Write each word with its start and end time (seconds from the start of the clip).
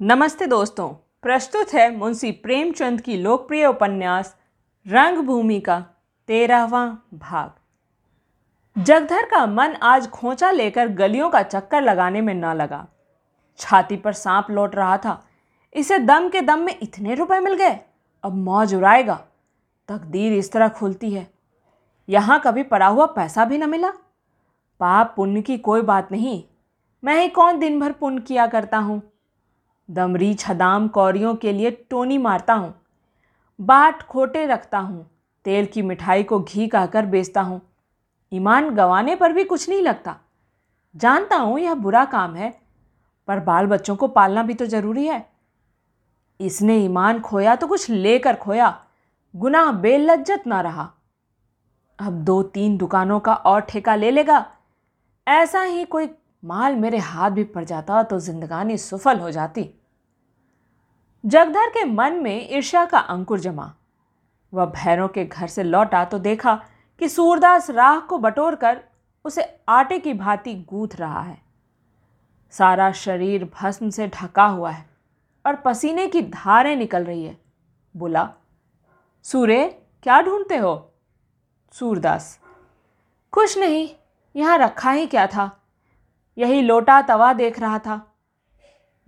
नमस्ते 0.00 0.46
दोस्तों, 0.46 0.88
प्रस्तुत 1.22 1.72
है 1.74 1.96
मुंशी 1.96 2.30
प्रेमचंद 2.34 3.00
की 3.00 3.16
लोकप्रिय 3.16 3.66
उपन्यास, 3.66 4.34
रंगभूमि 4.86 5.58
का 5.60 5.78
तेरहवा 6.28 6.84
भाग। 7.14 8.82
जगधर 8.82 9.26
का 9.26 9.44
मन 9.46 9.74
आज 9.82 10.08
खोचा 10.08 10.50
लेकर 10.50 10.88
गलियों 10.90 11.28
का 11.30 11.42
चक्कर 11.42 11.82
लगाने 11.82 12.20
में 12.20 12.32
न 12.34 12.52
लगा। 12.54 12.86
छाती 13.58 13.96
पर 13.96 14.12
सांप 14.12 14.46
लौट 14.50 14.74
रहा 14.74 14.96
था। 14.96 15.18
इसे 15.74 15.98
दम 15.98 16.28
के 16.28 16.40
दम 16.40 16.58
में 16.58 16.74
इतने 16.82 17.14
रुपए 17.14 17.40
मिल 17.40 17.54
गए, 17.54 17.78
अब 18.24 18.34
मौज 18.34 18.74
उड़ाएगा। 18.74 19.20
तकदीर 19.88 20.32
इस 20.32 20.52
तरह 20.52 20.68
खुलती 20.70 21.10
है। 21.10 21.26
यहाँ 22.08 22.40
कभी 22.40 22.62
पड़ा 22.62 22.86
हुआ 22.86 23.06
पैसा 23.06 23.44
भी 23.44 23.58
न 23.58 23.70
मिला। 23.70 23.90
पाप 24.80 25.12
पुण्य 25.16 25.42
की 25.42 25.58
कोई 25.58 25.82
बात 25.82 26.12
नहीं। 26.12 26.42
मैं 27.02 27.20
ही 27.20 27.28
कौन 27.28 27.58
दिन 27.58 27.80
भर 27.80 27.92
पुण्य 27.92 28.22
किया 28.22 28.46
करता 28.46 28.78
हूँ? 28.78 29.02
दमरी 29.90 30.32
छदाम 30.34 30.88
कौरियों 30.88 31.34
के 31.34 31.52
लिए 31.52 31.70
टोनी 31.90 32.18
मारता 32.18 32.54
हूँ। 32.54 32.74
बाट 33.58 34.02
खोटे 34.02 34.44
रखता 34.46 34.78
हूँ। 34.78 35.06
तेल 35.46 35.66
की 35.66 35.82
मिठाई 35.82 36.22
को 36.22 36.38
घी 36.40 36.66
कहकर 36.66 37.06
बेचता 37.06 37.40
हूँ। 37.40 37.60
ईमान 38.32 38.70
गंवाने 38.70 39.14
पर 39.16 39.32
भी 39.32 39.44
कुछ 39.44 39.68
नहीं 39.68 39.82
लगता। 39.82 40.16
जानता 40.94 41.36
हूँ 41.36 41.58
यह 41.60 41.74
बुरा 41.74 42.04
काम 42.04 42.34
है, 42.34 42.52
पर 43.28 43.40
बाल 43.40 43.66
बच्चों 43.66 43.96
को 43.96 44.08
पालना 44.08 44.42
भी 44.42 44.54
तो 44.54 44.66
ज़रूरी 44.66 45.06
है। 45.06 45.24
इसने 46.40 46.76
ईमान 46.76 47.20
खोया 47.20 47.56
तो 47.56 47.66
कुछ 47.66 47.88
लेकर 47.90 48.36
खोया। 48.36 48.76
गुनाह 49.34 49.72
बेलज्जत 49.72 50.46
ना 50.46 50.60
रहा। 50.60 50.88
अब 51.98 52.12
दो 52.24 52.42
तीन 52.44 52.76
दुकानों 52.76 53.20
का 53.20 53.34
और 53.34 53.60
ठेका 53.60 53.94
ले 53.94 54.10
लेगा। 54.10 54.44
ऐसा 55.26 55.62
ही 55.62 55.84
कोई 55.84 56.08
माल 56.44 56.76
मेरे 56.76 56.98
हाथ 56.98 57.30
भी 57.30 57.44
पड़ 57.44 57.64
जाता 57.64 58.02
तो 58.02 58.20
जिंदगानी 58.20 58.76
सफल 58.78 59.18
हो 59.18 59.30
जाती। 59.30 59.68
जगधर 61.24 61.68
के 61.68 61.84
मन 61.84 62.12
में 62.12 62.48
ईर्ष्या 62.50 62.84
का 62.84 62.98
अंकुर 62.98 63.40
जमा। 63.40 63.72
वह 64.52 64.64
भैरों 64.66 65.08
के 65.08 65.24
घर 65.24 65.46
से 65.46 65.62
लौटा 65.62 66.04
तो 66.04 66.18
देखा 66.18 66.54
कि 67.00 67.08
सूरदास 67.08 67.70
राह 67.70 67.98
को 68.00 68.18
बटोर 68.18 68.54
कर 68.54 68.80
उसे 69.24 69.42
आटे 69.68 69.98
की 69.98 70.14
भांति 70.14 70.54
गूंथ 70.70 70.96
रहा 70.96 71.20
है। 71.22 71.40
सारा 72.52 72.90
शरीर 72.92 73.44
भस्म 73.54 73.90
से 73.90 74.08
ढका 74.08 74.46
हुआ 74.46 74.70
है 74.70 74.88
और 75.44 75.56
पसीने 75.56 76.06
की 76.06 76.22
धारें 76.22 76.74
निकल 76.76 77.04
रही 77.04 77.24
है। 77.24 77.36
बोला, 77.94 78.28
सूर्य, 79.24 79.68
क्या 80.02 80.20
ढूंढते 80.22 80.56
हो? 80.56 80.92
सूरदास, 81.74 82.38
कुछ 83.32 83.58
नहीं, 83.58 83.88
यहाँ 84.34 84.58
रखा 84.58 84.90
ही 84.90 85.06
क्या 85.06 85.26
था? 85.26 85.50
यही 86.38 86.62
लोटा 86.62 87.00
तवा 87.02 87.32
देख 87.32 87.58
रहा 87.60 87.78
था। 87.78 88.00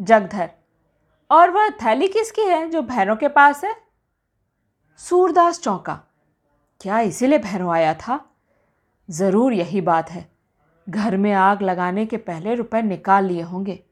जगधर 0.01 0.51
और 1.33 1.51
वह 1.51 1.69
थैली 1.69 2.09
किसकी 2.09 2.43
है 2.43 2.71
जो 2.71 2.83
भैरों 2.83 3.17
के 3.17 3.29
पास 3.29 3.65
है? 3.65 3.77
सूरदास 4.97 5.61
चौंका। 5.61 6.01
क्या 6.81 7.01
इसीलिए 7.01 7.39
भैरों 7.39 7.73
आया 7.75 7.95
था? 7.95 8.31
ज़रूर 9.11 9.53
यही 9.53 9.81
बात 9.81 10.11
है। 10.11 10.33
घर 10.89 11.17
में 11.17 11.33
आग 11.33 11.63
लगाने 11.63 12.07
के 12.07 12.17
पहले 12.17 12.55
रुपए 12.55 12.83
निकाल 12.83 13.25
लिए 13.25 13.43
होंगे। 13.43 13.83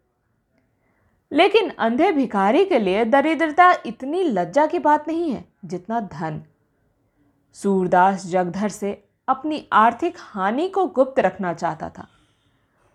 लेकिन 1.33 1.71
अंधे 1.71 2.13
भिखारी 2.13 2.65
के 2.65 2.79
लिए 2.79 3.05
दरिद्रता 3.05 3.73
इतनी 3.87 4.23
लज्जा 4.23 4.67
की 4.67 4.79
बात 4.79 5.09
नहीं 5.09 5.31
है 5.31 5.45
जितना 5.65 6.01
धन। 6.01 6.43
सूरदास 7.53 8.27
जगधर 8.27 8.69
से 8.69 9.09
अपनी 9.29 9.69
आर्थिक 9.73 10.15
हानि 10.19 10.69
को 10.69 10.87
गुप्त 10.87 11.21
रखना 11.21 11.55
चाहता 11.55 11.89
था। 11.89 12.09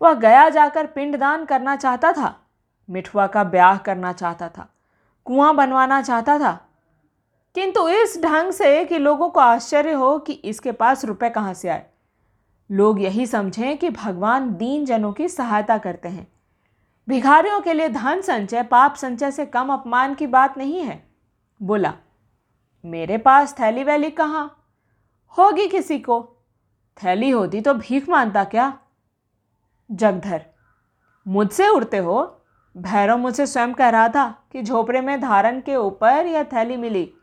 वह 0.01 0.13
गया 0.13 0.49
जाकर 0.49 0.85
पिंडदान 0.85 1.45
करना 1.45 1.75
चाहता 1.75 2.11
था। 2.11 2.44
मिठुआ 2.89 3.27
का 3.27 3.43
ब्याह 3.43 3.77
करना 3.77 4.13
चाहता 4.13 4.49
था, 4.49 4.69
कुआँ 5.25 5.55
बनवाना 5.55 6.01
चाहता 6.01 6.39
था। 6.39 6.61
किंतु 7.55 7.89
इस 7.89 8.21
ढंग 8.23 8.51
से 8.51 8.85
कि 8.85 8.97
लोगों 8.97 9.29
को 9.29 9.39
आश्चर्य 9.39 9.91
हो 9.91 10.19
कि 10.19 10.33
इसके 10.33 10.71
पास 10.71 11.05
रुपए 11.05 11.29
कहाँ 11.29 11.53
से 11.53 11.69
आए। 11.69 11.85
लोग 12.71 13.01
यही 13.01 13.25
समझें 13.25 13.77
कि 13.77 13.89
भगवान 13.89 14.53
दीन 14.55 14.85
जनों 14.85 15.13
की 15.13 15.27
सहायता 15.29 15.77
करते 15.77 16.09
हैं। 16.09 16.27
भिखारियों 17.09 17.61
के 17.61 17.73
लिए 17.73 17.89
धन 17.89 18.21
संचय, 18.21 18.63
पाप 18.63 18.95
संचय 18.95 19.31
से 19.31 19.45
कम 19.45 19.73
अपमान 19.73 20.15
की 20.15 20.27
बात 20.27 20.57
नहीं 20.57 20.81
है। 20.81 21.09
बोला, 21.61 21.93
मेरे 22.85 23.17
पास 23.17 23.55
थैली 23.59 23.83
वैली 23.83 24.09
कहाँ? 24.09 24.63
होगी 25.37 25.67
किसी 25.67 25.99
को? 25.99 26.31
थैली 26.97 27.29
होती 27.29 27.61
तो 27.61 27.73
भीख 27.73 28.09
मानता 28.09 28.43
क्या? 28.43 28.79
जगधर, 29.91 30.45
मुझसे 31.27 31.67
उड़ते 31.67 31.97
हो? 31.97 32.41
भैरव 32.75 33.17
मुझसे 33.17 33.45
स्वयं 33.47 33.73
कह 33.73 33.89
रहा 33.89 34.07
था 34.07 34.27
कि 34.51 34.61
झोपड़े 34.61 35.01
में 35.01 35.19
धारण 35.21 35.59
के 35.61 35.75
ऊपर 35.75 36.25
यह 36.25 36.43
थैली 36.43 36.77
मिली। 36.77 37.13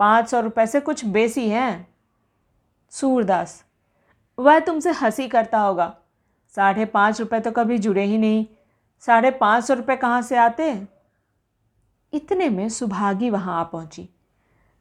पाँच 0.00 0.28
सौ 0.28 0.40
रुपये 0.40 0.66
से 0.66 0.80
कुछ 0.80 1.04
बेसी 1.04 1.48
हैं। 1.48 1.88
सूरदास, 2.92 3.64
वह 4.38 4.58
तुमसे 4.58 4.90
हँसी 4.90 5.28
करता 5.28 5.58
होगा। 5.58 5.96
साढ़े 6.54 6.84
पाँच 6.84 7.20
रुपये 7.20 7.40
तो 7.40 7.50
कभी 7.50 7.78
जुड़े 7.78 8.04
ही 8.04 8.18
नहीं। 8.18 8.46
साढ़े 9.00 9.30
पाँच 9.30 9.64
सौ 9.64 9.74
रुपये 9.74 9.96
कहाँ 9.96 10.22
से 10.22 10.36
आते? 10.36 10.86
इतने 12.12 12.48
में 12.48 12.68
सुभागी 12.68 13.30
वहाँ 13.30 13.60
आ 13.60 13.64
पहुँची। 13.64 14.08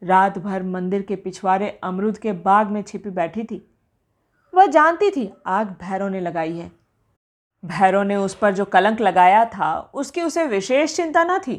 रात 0.03 0.37
भर 0.37 0.63
मंदिर 0.63 1.01
के 1.01 1.15
पिछवाड़े 1.15 1.69
अमरूद 1.83 2.17
के 2.17 2.31
बाग 2.31 2.67
में 2.67 2.81
छिपी 2.81 3.09
बैठी 3.09 3.43
थी। 3.43 3.65
वह 4.53 4.65
जानती 4.65 5.09
थी, 5.11 5.31
आग 5.47 5.67
भैरव 5.81 6.07
ने 6.07 6.19
लगाई 6.19 6.57
है। 6.57 6.71
भैरव 7.65 8.03
ने 8.03 8.15
उस 8.15 8.35
पर 8.35 8.53
जो 8.53 8.65
कलंक 8.65 9.01
लगाया 9.01 9.43
था, 9.45 9.79
उसकी 9.93 10.21
उसे 10.21 10.45
विशेष 10.45 10.95
चिंता 10.95 11.23
न 11.23 11.37
थी, 11.39 11.55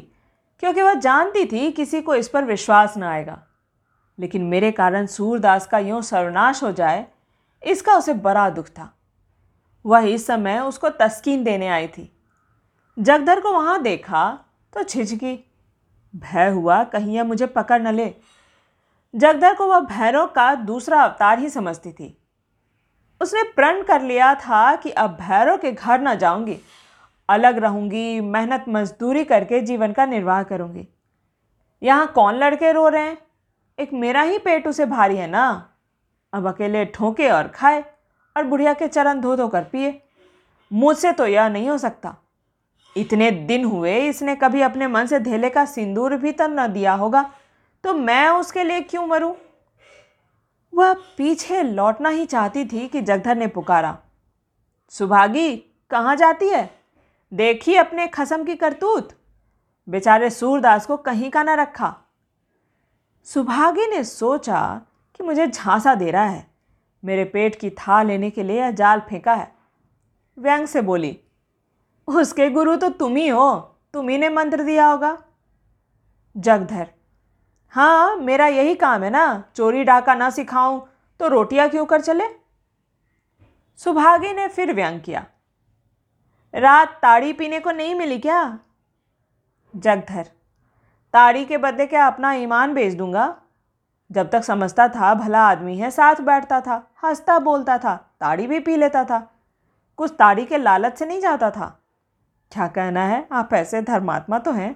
क्योंकि 0.59 0.81
वह 0.81 0.93
जानती 0.93 1.45
थी 1.45 1.71
किसी 1.71 2.01
को 2.01 2.15
इस 2.15 2.27
पर 2.27 2.43
विश्वास 2.43 2.97
न 2.97 3.03
आएगा। 3.03 3.41
लेकिन 4.19 4.43
मेरे 4.43 4.71
कारण 4.71 5.05
सूरदास 5.05 5.67
का 5.67 5.79
यूँ 5.79 6.01
सर्वनाश 6.01 6.63
हो 6.63 6.71
जाए, 6.71 7.05
इसका 7.61 7.95
उसे 7.95 8.13
बड़ा 8.13 8.49
दुख 8.49 8.67
था। 8.69 8.93
वह 9.85 10.07
इस 10.07 10.25
समय 10.27 10.59
उसको 10.59 10.89
तस्कीन 10.89 11.43
देने 11.43 11.67
आई 11.67 11.87
थी। 11.87 12.11
जगधर 12.97 13.39
को 13.39 13.51
वहाँ 13.53 13.81
देखा 13.81 14.39
तो 14.73 14.83
छिझकी 14.83 15.39
भय 16.13 16.49
हुआ, 16.49 16.83
कहीं 16.83 17.15
यह 17.15 17.23
मुझे 17.23 17.45
पकड़ 17.45 17.81
न 17.81 17.93
ले। 17.93 18.13
जगधर 19.13 19.53
को 19.55 19.67
वह 19.67 19.79
भैरव 19.79 20.25
का 20.27 20.53
दूसरा 20.55 21.01
अवतार 21.01 21.39
ही 21.39 21.49
समझती 21.49 21.91
थी। 21.91 22.17
उसने 23.21 23.43
प्रण 23.43 23.81
कर 23.83 24.01
लिया 24.01 24.35
था 24.35 24.75
कि 24.75 24.89
अब 24.89 25.17
भैरव 25.21 25.57
के 25.57 25.71
घर 25.71 25.99
ना 25.99 26.15
जाऊँगी। 26.15 26.57
अलग 27.29 27.57
रहूँगी, 27.57 28.21
मेहनत 28.21 28.65
मजदूरी 28.69 29.23
करके 29.23 29.61
जीवन 29.61 29.93
का 29.93 30.05
निर्वाह 30.05 30.43
करूँगी। 30.43 30.87
यहाँ 31.83 32.07
कौन 32.07 32.35
लड़के 32.35 32.71
रो 32.71 32.87
रहे 32.87 33.03
हैं? 33.03 33.17
एक 33.79 33.93
मेरा 33.93 34.21
ही 34.21 34.37
पेट 34.37 34.67
उसे 34.67 34.85
भारी 34.85 35.17
है 35.17 35.27
ना? 35.27 35.69
अब 36.33 36.47
अकेले 36.47 36.85
ठोके 36.85 37.29
और 37.29 37.47
खाए 37.47 37.83
और 38.37 38.43
बुढ़िया 38.43 38.73
के 38.73 38.87
चरण 38.87 39.21
धो 39.21 39.35
धो 39.35 39.47
कर 39.47 39.63
पिए। 39.63 40.01
मुझसे 40.73 41.11
तो 41.11 41.27
यह 41.27 41.47
नहीं 41.47 41.69
हो 41.69 41.77
सकता। 41.77 42.15
इतने 42.97 43.31
दिन 43.31 43.65
हुए, 43.65 43.99
इसने 43.99 44.35
कभी 44.35 44.61
अपने 44.61 44.87
मन 44.87 45.05
से 45.05 45.19
धेले 45.19 45.49
का 45.49 45.65
सिंदूर 45.65 46.15
भी 46.15 46.31
तो 46.31 46.47
न 46.47 46.67
दिया 46.67 46.93
होगा। 46.93 47.31
तो 47.83 47.93
मैं 47.93 48.29
उसके 48.29 48.63
लिए 48.63 48.81
क्यों 48.81 49.05
मरूं? 49.07 49.33
वह 50.77 50.93
पीछे 50.93 51.63
लौटना 51.63 52.09
ही 52.09 52.25
चाहती 52.25 52.65
थी 52.65 52.87
कि 52.87 53.01
जगधर 53.01 53.35
ने 53.35 53.47
पुकारा। 53.47 53.97
सुभागी, 54.89 55.57
कहाँ 55.89 56.15
जाती 56.15 56.49
है? 56.49 56.79
देखी 57.33 57.75
अपने 57.75 58.07
खसम 58.07 58.43
की 58.43 58.55
करतूत? 58.55 59.09
बेचारे 59.89 60.29
सूरदास 60.29 60.85
को 60.85 60.97
कहीं 60.97 61.31
का 61.31 61.43
ना 61.43 61.53
रखा। 61.53 61.95
सुभागी 63.23 63.87
ने 63.87 64.03
सोचा 64.03 64.81
कि 65.15 65.23
मुझे 65.23 65.47
झांसा 65.47 65.95
दे 65.95 66.11
रहा 66.11 66.25
है। 66.25 66.47
मेरे 67.05 67.25
पेट 67.25 67.59
की 67.59 67.69
था 67.69 68.03
लेने 68.03 68.29
के 68.29 68.43
लिए 68.43 68.71
जाल 68.73 68.99
फेंका 68.99 69.33
है। 69.33 69.55
व्यंग 70.39 70.67
से 70.67 70.81
बोली, 70.81 71.19
उसके 72.07 72.49
गुरु 72.49 72.75
तो 72.75 72.89
तुम 72.89 73.15
ही 73.15 73.27
हो। 73.27 73.55
तुम 73.93 74.09
ही 74.09 74.17
ने 74.17 74.29
मंत्र 74.29 74.63
दिया 74.63 74.87
होगा। 74.87 75.17
जगधर 76.37 76.89
हाँ 77.73 78.15
मेरा 78.15 78.47
यही 78.47 78.75
काम 78.75 79.03
है 79.03 79.09
ना। 79.09 79.43
चोरी 79.55 79.83
डाका 79.83 80.15
ना 80.15 80.29
सिखाऊं 80.29 80.79
तो 81.19 81.27
रोटियाँ 81.27 81.67
क्यों 81.69 81.85
कर 81.85 82.01
चले? 82.01 82.23
सुभागी 83.79 84.33
ने 84.33 84.47
फिर 84.47 84.73
व्यंग 84.73 85.01
किया। 85.01 85.25
रात 86.53 86.99
ताड़ी 87.01 87.33
पीने 87.33 87.59
को 87.59 87.71
नहीं 87.71 87.95
मिली 87.95 88.17
क्या? 88.19 88.59
जगधर, 89.73 90.23
ताड़ी 91.13 91.45
के 91.45 91.57
बदले 91.57 91.85
क्या 91.85 92.07
अपना 92.07 92.33
ईमान 92.33 92.73
बेच 92.73 92.93
दूँगा? 92.93 93.35
जब 94.11 94.29
तक 94.29 94.43
समझता 94.43 94.87
था, 94.87 95.13
भला 95.13 95.41
आदमी 95.41 95.77
है, 95.77 95.91
साथ 95.91 96.21
बैठता 96.21 96.61
था, 96.61 96.75
हंसता 97.03 97.37
बोलता 97.39 97.77
था, 97.77 97.95
ताड़ी 98.19 98.47
भी 98.47 98.59
पी 98.59 98.75
लेता 98.75 99.03
था, 99.03 99.19
कुछ 99.97 100.13
ताड़ी 100.19 100.45
के 100.45 100.57
लालच 100.57 100.97
से 100.97 101.05
नहीं 101.05 101.21
जाता 101.21 101.51
था। 101.51 101.67
क्या 102.51 102.67
कहना 102.67 103.03
है, 103.03 103.27
आप 103.31 103.53
ऐसे 103.53 103.81
धर्मात्मा 103.81 104.39
तो 104.39 104.51
हैं। 104.51 104.75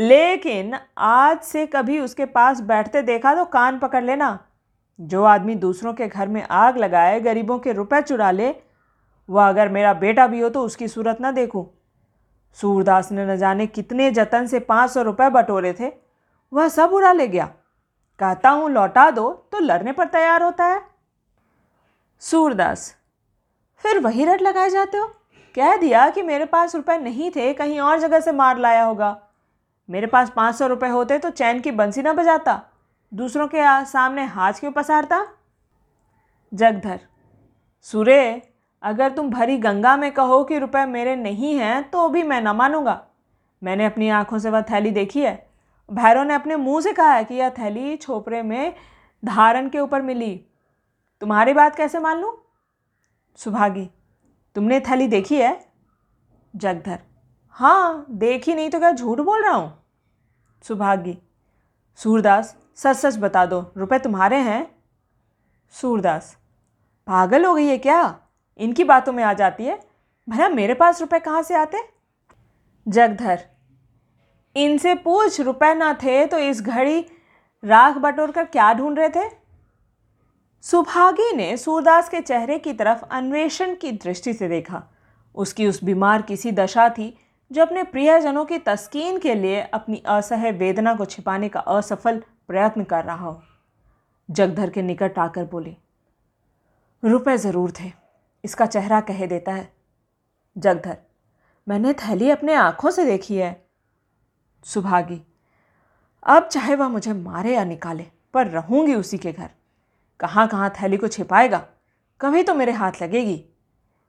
लेकिन 0.00 0.74
आज 0.98 1.40
से 1.40 1.66
कभी 1.66 1.98
उसके 2.00 2.24
पास 2.26 2.60
बैठते 2.60 3.02
देखा 3.02 3.34
तो 3.34 3.44
कान 3.44 3.78
पकड़ 3.78 4.02
लेना। 4.04 4.38
जो 4.98 5.24
आदमी 5.24 5.54
दूसरों 5.54 5.92
के 5.94 6.08
घर 6.08 6.28
में 6.28 6.42
आग 6.42 6.78
लगाए, 6.78 7.20
गरीबों 7.20 7.58
के 7.58 7.72
रुपए 7.72 8.00
चुरा 8.02 8.30
ले, 8.30 8.54
वह 9.28 9.48
अगर 9.48 9.68
मेरा 9.68 9.92
बेटा 9.94 10.26
भी 10.26 10.40
हो 10.40 10.48
तो 10.48 10.62
उसकी 10.62 10.88
सूरत 10.88 11.20
ना 11.20 11.30
देखूँ। 11.30 11.66
सूरदास 12.58 13.12
ने 13.12 13.26
न 13.26 13.36
जाने 13.36 13.66
कितने 13.66 14.10
जतन 14.10 14.46
से 14.46 14.60
पाँच 14.60 14.90
सौ 14.90 15.02
रुपये 15.02 15.28
बटोरे 15.30 15.72
थे। 15.72 15.92
वह 16.52 16.68
सब 16.68 16.92
उड़ा 16.92 17.12
ले 17.12 17.28
गया। 17.28 17.44
कहता 18.20 18.50
हूँ, 18.50 18.70
लौटा 18.70 19.10
दो 19.10 19.30
तो 19.52 19.58
लड़ने 19.58 19.92
पर 19.92 20.06
तैयार 20.06 20.42
होता 20.42 20.64
है। 20.64 20.82
सूरदास, 22.22 22.94
फिर 23.84 23.98
वही 23.98 24.24
रट 24.24 24.42
लगाए 24.42 24.70
जाते 24.70 24.98
हो? 24.98 25.06
कह 25.54 25.76
दिया 25.76 26.08
कि 26.10 26.22
मेरे 26.22 26.44
पास 26.44 26.74
रुपए 26.74 26.98
नहीं 26.98 27.30
थे, 27.30 27.52
कहीं 27.52 27.80
और 27.80 27.98
जगह 28.00 28.20
से 28.20 28.32
मार 28.32 28.58
लाया 28.58 28.84
होगा। 28.84 29.18
मेरे 29.90 30.06
पास 30.06 30.30
पाँच 30.30 30.54
सौ 30.54 30.66
रुपये 30.66 30.88
होते 30.90 31.18
तो 31.18 31.30
चैन 31.30 31.60
की 31.60 31.70
बंसी 31.70 32.02
ना 32.02 32.12
बजाता। 32.12 32.60
दूसरों 33.12 33.46
के 33.46 33.84
सामने 33.86 34.24
हाथ 34.24 34.52
क्यों 34.52 34.70
पसारता? 34.72 35.26
जगधर। 36.52 37.00
सूर्य 37.86 38.42
अगर 38.82 39.10
तुम 39.12 39.30
भरी 39.30 39.56
गंगा 39.58 39.96
में 39.96 40.10
कहो 40.12 40.42
कि 40.44 40.58
रुपए 40.58 40.84
मेरे 40.86 41.16
नहीं 41.16 41.54
हैं 41.54 41.82
तो 41.90 42.08
भी 42.08 42.22
मैं 42.22 42.40
ना 42.40 42.52
मानूँगा। 42.52 43.00
मैंने 43.62 43.86
अपनी 43.86 44.08
आँखों 44.08 44.38
से 44.38 44.50
वह 44.50 44.62
थैली 44.62 44.90
देखी 44.90 45.20
है। 45.20 45.34
भैरव 45.88 46.22
ने 46.22 46.34
अपने 46.34 46.56
मुँह 46.56 46.80
से 46.80 46.92
कहा 46.92 47.12
है 47.12 47.24
कि 47.24 47.34
यह 47.34 47.50
थैली 47.50 47.96
छोपरे 47.96 48.42
में 48.42 48.74
धारण 49.22 49.68
के 49.68 49.80
ऊपर 49.80 50.02
मिली। 50.02 50.34
तुम्हारी 51.22 51.52
बात 51.52 51.76
कैसे 51.76 51.98
मान 51.98 52.20
लूँ? 52.20 52.32
सुभागी, 53.38 53.88
तुमने 54.56 54.80
थैली 54.80 55.06
देखी 55.08 55.36
है? 55.36 55.52
जगधर। 56.54 56.98
हाँ 57.56 58.06
देखी 58.10 58.54
नहीं 58.54 58.70
तो 58.70 58.78
क्या 58.78 58.92
झूठ 58.92 59.20
बोल 59.20 59.44
रहा 59.44 59.54
हूँ? 59.54 59.79
सुभागी। 60.64 61.18
सूरदास 61.98 62.56
सच 62.76 62.96
सच 62.96 63.16
बता 63.16 63.44
दो, 63.46 63.72
रुपए 63.76 63.98
तुम्हारे 63.98 64.36
हैं? 64.36 64.66
सूरदास, 65.74 66.36
पागल 67.06 67.44
हो 67.44 67.54
गई 67.54 67.66
है 67.66 67.78
क्या? 67.78 68.18
इनकी 68.58 68.84
बातों 68.84 69.12
में 69.12 69.22
आ 69.24 69.32
जाती 69.32 69.64
है। 69.64 69.78
भला 70.28 70.48
मेरे 70.48 70.74
पास 70.74 71.00
रुपए 71.00 71.18
कहाँ 71.18 71.42
से 71.42 71.54
आते? 71.54 71.78
जगधर, 72.86 73.44
इनसे 74.56 74.94
पूछ 74.94 75.40
रुपए 75.40 75.74
ना 75.74 75.92
थे 75.94 76.24
तो 76.26 76.38
इस 76.38 76.62
घड़ी 76.62 77.00
राख 77.64 77.96
बटोर 77.96 78.30
कर 78.30 78.44
क्या 78.44 78.72
ढूंढ 78.74 78.98
रहे 78.98 79.08
थे? 79.08 79.28
सुभागी 80.64 81.32
ने 81.36 81.56
सूरदास 81.56 82.08
के 82.08 82.20
चेहरे 82.20 82.58
की 82.58 82.72
तरफ़ 82.72 83.04
अन्वेषण 83.10 83.74
की 83.74 83.92
दृष्टि 83.92 84.32
से 84.34 84.48
देखा। 84.48 84.82
उसकी 85.34 85.66
उस 85.66 85.82
बीमार 85.84 86.22
किसी 86.22 86.52
दशा 86.52 86.88
थी 86.88 87.16
जो 87.50 87.62
अपने 87.62 87.82
प्रियजनों 87.82 88.44
की 88.44 88.58
तस्कीन 88.58 89.18
के 89.18 89.34
लिए 89.34 89.60
अपनी 89.74 90.02
असह्य 90.08 90.50
वेदना 90.52 90.94
को 90.94 91.04
छिपाने 91.04 91.48
का 91.48 91.60
असफल 91.60 92.22
प्रयत्न 92.48 92.84
कर 92.84 93.04
रहा 93.04 93.26
हो। 93.26 93.40
जगधर 94.28 94.70
के 94.70 94.82
निकट 94.82 95.18
आकर 95.18 95.44
बोली, 95.44 95.76
रुपए 97.02 97.36
ज़रूर 97.36 97.72
थे, 97.80 97.90
इसका 98.44 98.66
चेहरा 98.66 99.00
कह 99.00 99.26
देता 99.26 99.52
है। 99.52 99.68
जगधर, 100.56 100.96
मैंने 101.66 101.92
थैली 101.94 102.30
अपने 102.30 102.54
आँखों 102.54 102.90
से 102.90 103.04
देखी 103.04 103.36
है। 103.36 103.50
सुभागी, 104.64 105.20
अब 106.26 106.48
चाहे 106.48 106.74
वह 106.74 106.88
मुझे 106.88 107.12
मारे 107.12 107.54
या 107.54 107.64
निकाले, 107.64 108.06
पर 108.34 108.46
रहूँगी 108.46 108.94
उसी 108.94 109.18
के 109.18 109.32
घर। 109.32 109.50
कहाँ 110.20 110.46
कहाँ 110.48 110.70
थैली 110.72 110.96
को 110.96 111.08
छिपाएगा? 111.08 111.64
कभी 112.20 112.42
तो 112.42 112.54
मेरे 112.54 112.72
हाथ 112.72 113.02
लगेगी। 113.02 113.44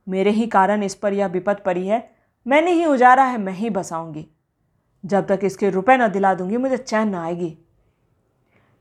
मेरे 0.07 0.31
ही 0.31 0.47
कारण 0.47 0.83
इस 0.83 0.95
पर 0.95 1.13
यह 1.13 1.27
विपत 1.27 1.61
पड़ी 1.65 1.87
है 1.87 1.99
मैंने 2.45 2.71
ही 2.71 2.85
उजारा 2.85 3.23
है, 3.23 3.37
मैं 3.37 3.53
ही 3.53 3.69
बसाऊँगी। 3.69 4.27
जब 5.03 5.27
तक 5.27 5.39
इसके 5.43 5.69
रुपए 5.69 5.97
न 5.97 6.07
दिला 6.07 6.33
दूँगी, 6.33 6.57
मुझे 6.57 6.77
चैन 6.77 7.09
न 7.09 7.15
आएगी। 7.15 7.57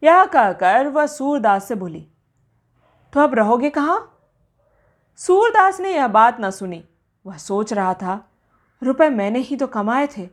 यह 0.03 0.25
कहकर 0.25 0.89
वह 0.89 1.07
सूरदास 1.07 1.69
से 1.69 1.75
बोली 1.75 2.07
तो 3.13 3.21
अब 3.21 3.35
रहोगे 3.35 3.71
कहाँ? 3.71 3.99
सूरदास 5.19 5.81
ने 5.81 5.95
यह 5.95 6.09
बात 6.09 6.37
न 6.41 6.51
सुनी। 6.51 6.83
वह 7.25 7.37
सोच 7.37 7.73
रहा 7.73 7.95
था, 7.95 8.19
रुपए 8.83 9.09
मैंने 9.09 9.39
ही 9.39 9.57
तो 9.57 9.67
कमाए 9.67 10.07
थे, 10.07 10.27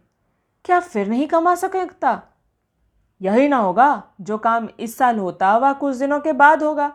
क्या 0.66 0.80
फिर 0.80 1.08
नहीं 1.08 1.28
कमा 1.28 1.56
सकता? 1.56 2.22
यही 3.22 3.48
ना 3.48 3.58
होगा, 3.58 4.04
जो 4.22 4.38
काम 4.38 4.68
इस 4.80 4.98
साल 4.98 5.20
होता 5.20 5.58
वह 5.58 5.74
कुछ 5.74 5.96
दिनों 5.96 6.20
के 6.20 6.34
बाद 6.34 6.64
होगा। 6.64 6.92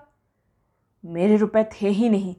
मेरे 1.04 1.36
रुपए 1.36 1.64
थे 1.72 1.88
ही 1.88 2.08
नहीं, 2.08 2.34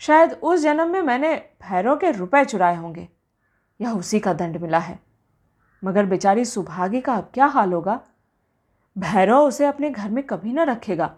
शायद 0.00 0.32
उस 0.32 0.60
जन्म 0.60 0.90
में 0.90 1.00
मैंने 1.02 1.34
भैरव 1.62 1.96
के 1.96 2.10
रुपए 2.12 2.44
चुराए 2.44 2.76
होंगे। 2.76 3.08
यह 3.80 3.90
उसी 3.90 4.20
का 4.20 4.32
दंड 4.32 4.56
मिला 4.56 4.78
है। 4.78 5.00
मगर 5.84 6.06
बेचारी 6.06 6.44
सुभागी 6.44 7.00
का 7.00 7.14
अब 7.14 7.30
क्या 7.34 7.46
हाल 7.46 7.72
होगा? 7.72 8.00
भैरव 8.98 9.36
उसे 9.36 9.66
अपने 9.66 9.90
घर 9.90 10.10
में 10.10 10.24
कभी 10.24 10.52
ना 10.52 10.62
रखेगा। 10.62 11.14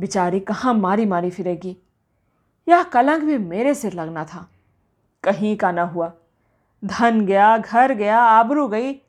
बेचारी 0.00 0.40
कहाँ 0.40 0.74
मारी 0.74 1.06
मारी 1.06 1.30
फिरेगी? 1.30 1.76
यह 2.68 2.82
कलंक 2.82 3.22
भी 3.22 3.38
मेरे 3.38 3.74
सिर 3.74 3.92
लगना 3.92 4.24
था। 4.24 4.48
कहीं 5.24 5.56
का 5.56 5.72
ना 5.72 5.82
हुआ। 5.82 6.12
धन 6.84 7.26
गया, 7.26 7.58
घर 7.58 7.94
गया, 7.94 8.18
आबरू 8.18 8.68
गई। 8.68 9.00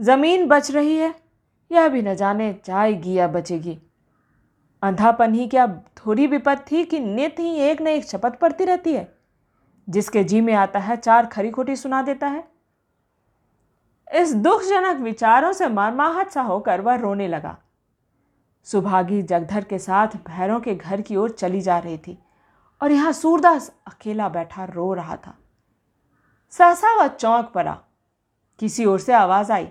ज़मीन 0.00 0.46
बच 0.46 0.70
रही 0.70 0.96
है। 0.96 1.14
यह 1.72 1.88
भी 1.88 2.02
न 2.02 2.14
जाने 2.14 2.60
जाएगी 2.64 3.12
या 3.12 3.28
बचेगी। 3.28 3.78
अंधापन 4.82 5.34
ही 5.34 5.48
क्या 5.48 5.66
थोड़ी 5.66 6.26
विपत 6.26 6.64
थी 6.72 6.84
कि 6.84 7.00
नित 7.00 7.36
ही 7.38 7.56
एक 7.56 7.82
न 7.82 7.86
एक 7.86 8.04
शपथ 8.04 8.38
पड़ती 8.38 8.64
रहती 8.64 8.92
है? 8.94 9.15
जिसके 9.88 10.24
जी 10.24 10.40
में 10.40 10.54
आता 10.54 10.78
है, 10.78 10.96
चार 10.96 11.26
खरी 11.26 11.50
खोटी 11.50 11.76
सुना 11.76 12.02
देता 12.02 12.26
है। 12.26 12.44
इस 14.14 14.34
दुखजनक 14.34 14.96
विचारों 14.96 15.52
से 15.52 15.66
मरमाहत 15.66 16.30
सा 16.30 16.42
होकर 16.42 16.80
वह 16.80 16.94
रोने 16.94 17.28
लगा। 17.28 17.56
सुभागी 18.66 19.22
जगधर 19.22 19.64
के 19.64 19.78
साथ 19.78 20.16
भैरों 20.26 20.60
के 20.60 20.74
घर 20.74 21.00
की 21.00 21.16
ओर 21.16 21.30
चली 21.30 21.60
जा 21.60 21.78
रही 21.78 21.98
थी 21.98 22.18
और 22.80 22.92
यहाँ 22.92 23.12
सूरदास 23.12 23.70
अकेला 23.86 24.28
बैठा 24.28 24.64
रो 24.64 24.92
रहा 24.94 25.16
था। 25.16 25.34
सहसा 26.52 26.94
वह 26.94 27.08
चौंक 27.08 27.46
पड़ा। 27.46 27.78
किसी 28.58 28.84
ओर 28.84 28.98
से 28.98 29.12
आवाज़ 29.12 29.52
आई, 29.52 29.68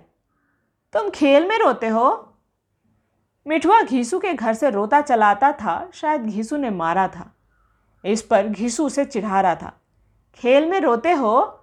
तुम 0.93 1.09
खेल 1.09 1.47
में 1.47 1.57
रोते 1.59 1.87
हो? 1.87 2.33
मिठुआ 3.47 3.81
घीसू 3.81 4.19
के 4.19 4.33
घर 4.33 4.53
से 4.53 4.69
रोता 4.69 5.01
चलाता 5.01 5.51
था, 5.51 5.89
शायद 5.93 6.25
घीसू 6.25 6.57
ने 6.57 6.69
मारा 6.69 7.07
था। 7.07 7.31
इस 8.05 8.21
पर 8.21 8.47
घीसू 8.47 8.85
उसे 8.85 9.05
चिढ़ा 9.05 9.41
रहा 9.41 9.55
था। 9.55 9.79
खेल 10.35 10.69
में 10.69 10.79
रोते 10.79 11.11
हो? 11.11 11.59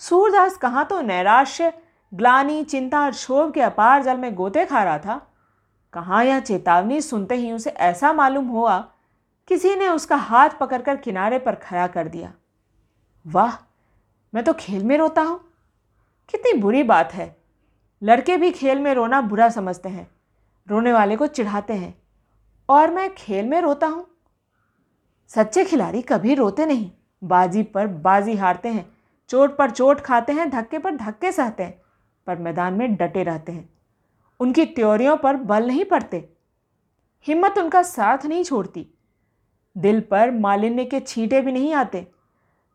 सूरदास 0.00 0.56
कहाँ 0.56 0.84
तो 0.84 1.00
नैराश्य, 1.00 1.72
ग्लानी, 2.12 2.62
चिंता 2.64 3.00
और 3.00 3.10
क्षोभ 3.10 3.52
के 3.52 3.60
अपार 3.60 4.02
जल 4.02 4.16
में 4.16 4.34
गोते 4.34 4.64
खा 4.66 4.82
रहा 4.82 4.98
था। 4.98 5.20
कहाँ 5.94 6.24
यह 6.24 6.40
चेतावनी 6.40 7.00
सुनते 7.00 7.34
ही 7.34 7.52
उसे 7.52 7.70
ऐसा 7.70 8.12
मालूम 8.12 8.46
हुआ, 8.46 8.78
किसी 9.48 9.74
ने 9.76 9.88
उसका 9.88 10.16
हाथ 10.16 10.50
पकड़कर 10.50 10.96
किनारे 10.96 11.38
पर 11.38 11.54
खड़ा 11.54 11.86
कर 11.86 12.08
दिया। 12.08 12.32
वाह, 13.26 13.56
मैं 14.34 14.44
तो 14.44 14.52
खेल 14.52 14.84
में 14.84 14.96
रोता 14.98 15.22
हूँ। 15.22 15.38
कितनी 16.30 16.52
बुरी 16.52 16.82
बात 16.82 17.12
है। 17.14 17.36
लड़के 18.02 18.36
भी 18.36 18.50
खेल 18.50 18.78
में 18.78 18.94
रोना 18.94 19.20
बुरा 19.20 19.48
समझते 19.48 19.88
हैं, 19.88 20.10
रोने 20.68 20.92
वाले 20.92 21.16
को 21.16 21.26
चिढ़ाते 21.26 21.72
हैं, 21.72 21.94
और 22.68 22.90
मैं 22.90 23.14
खेल 23.14 23.46
में 23.46 23.60
रोता 23.60 23.86
हूँ। 23.86 24.06
सच्चे 25.30 25.64
खिलाड़ी 25.64 26.02
कभी 26.02 26.34
रोते 26.34 26.66
नहीं। 26.66 26.90
बाजी 27.24 27.62
पर 27.62 27.86
बाजी 27.86 28.36
हारते 28.36 28.68
हैं, 28.68 28.96
चोट 29.28 29.56
पर 29.56 29.70
चोट 29.70 30.00
खाते 30.00 30.32
हैं, 30.32 30.50
धक्के 30.50 30.78
पर 30.78 30.96
धक्के 30.96 31.32
सहते 31.32 31.62
हैं, 31.62 31.82
पर 32.26 32.38
मैदान 32.38 32.74
में 32.74 32.94
डटे 32.94 33.22
रहते 33.22 33.52
हैं। 33.52 33.68
उनकी 34.40 34.64
त्योरियों 34.64 35.16
पर 35.16 35.36
बल 35.36 35.66
नहीं 35.66 35.84
पड़ते। 35.84 36.28
हिम्मत 37.26 37.58
उनका 37.58 37.82
साथ 37.82 38.26
नहीं 38.26 38.44
छोड़ती। 38.44 38.88
दिल 39.78 40.00
पर 40.00 40.30
मालिन्य 40.30 40.84
के 40.84 41.00
छींटे 41.00 41.40
भी 41.40 41.52
नहीं 41.52 41.74
आते। 41.74 42.12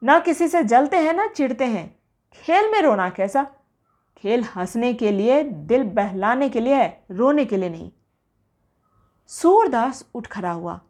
ना 0.03 0.19
किसी 0.19 0.47
से 0.47 0.63
जलते 0.63 0.97
हैं, 0.97 1.13
ना 1.13 1.27
चिढ़ते 1.27 1.65
हैं। 1.65 1.99
खेल 2.33 2.71
में 2.71 2.81
रोना 2.81 3.09
कैसा? 3.09 3.47
खेल 4.17 4.43
हंसने 4.43 4.93
के 4.93 5.11
लिए, 5.11 5.43
दिल 5.43 5.83
बहलाने 5.83 6.49
के 6.49 6.59
लिए 6.59 6.75
है, 6.75 7.03
रोने 7.11 7.45
के 7.45 7.57
लिए 7.57 7.69
नहीं। 7.69 7.91
सूरदास 9.27 10.05
उठ 10.13 10.27
खड़ा 10.27 10.51
हुआ 10.51 10.81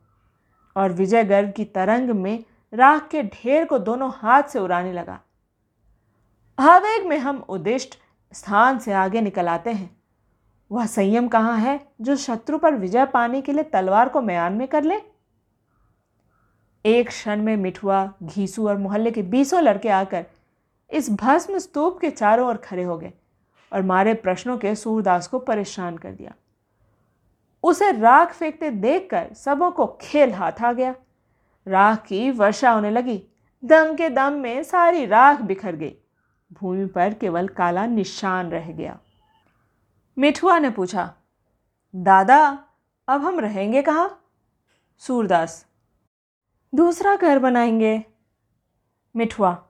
और 0.78 0.92
विजय 0.92 1.24
गर्व 1.24 1.52
की 1.52 1.66
तरंग 1.66 2.10
में 2.10 2.44
राख 2.78 3.08
के 3.08 3.24
ढेर 3.24 3.66
को 3.66 3.80
दोनों 3.80 4.12
हाथ 4.16 4.44
से 4.44 4.60
उड़ाने 4.60 4.94
लगा। 4.94 5.20
आवेग 6.60 7.06
में 7.06 7.18
हम 7.18 7.44
उद्दिष्ट 7.50 7.98
स्थान 8.34 8.80
से 8.80 8.94
आगे 8.94 9.22
निकल 9.22 9.48
आते 9.48 9.70
हैं। 9.70 9.98
वह 10.72 10.86
संयम 10.86 11.28
कहाँ 11.28 11.58
है 11.58 11.80
जो 12.02 12.16
शत्रु 12.16 12.58
पर 12.58 12.76
विजय 12.76 13.06
पाने 13.06 13.42
के 13.42 13.52
लिए 13.52 13.64
तलवार 13.64 14.10
को 14.10 14.22
म्यान 14.22 14.54
में 14.54 14.68
कर 14.68 14.84
ले? 14.84 14.96
एक 16.86 17.08
क्षण 17.08 17.42
में 17.42 17.58
मिठुआ, 17.58 18.14
घीसू 18.24 18.68
और 18.68 18.78
मोहल्ले 18.78 19.12
के 19.12 19.22
बीसों 19.22 19.62
लड़के 19.62 19.90
आकर 19.90 20.26
इस 20.92 21.10
भस्म 21.12 21.58
स्तूप 21.58 22.00
के 22.00 22.10
चारों 22.10 22.48
ओर 22.48 22.58
खड़े 22.58 22.84
हो 22.84 22.98
गए 22.98 23.14
और 23.74 23.82
मारे 23.82 24.14
प्रश्नों 24.14 24.58
के 24.58 24.76
सूरदास 24.76 25.28
को 25.28 25.40
परेशान 25.40 25.98
कर 25.98 26.12
दिया। 26.12 26.34
उसे 27.64 27.92
राख 27.92 28.34
फेंकते 28.34 28.70
देखकर 28.70 29.34
सबों 29.34 29.72
को 29.72 29.98
खेल 30.02 30.34
हाथ 30.34 30.64
आ 30.64 30.74
गया। 30.74 30.96
राख 31.68 32.06
की 32.06 32.32
वर्षा 32.32 32.72
होने 32.72 32.92
लगी। 32.92 33.24
दम 33.66 33.96
के 33.96 34.10
दम 34.10 34.34
में 34.34 34.64
सारी 34.64 35.06
राख 35.06 35.42
बिखर 35.42 35.76
गई। 35.76 35.96
भूमि 36.54 36.86
पर 36.86 37.14
केवल 37.14 37.48
काला 37.48 37.86
निशान 37.86 38.52
रह 38.52 38.72
गया। 38.72 39.00
मिठुआ 40.18 40.60
ने 40.60 40.70
पूछा, 40.70 41.14
दादा, 41.96 42.66
अब 43.08 43.22
हम 43.22 43.40
रहेंगे 43.40 43.82
कहाँ? 43.82 44.24
सूरदास, 44.98 45.66
दूसरा 46.76 47.16
घर 47.16 47.40
बनाएँगे। 47.40 48.04
मिठुआ, 49.16 49.64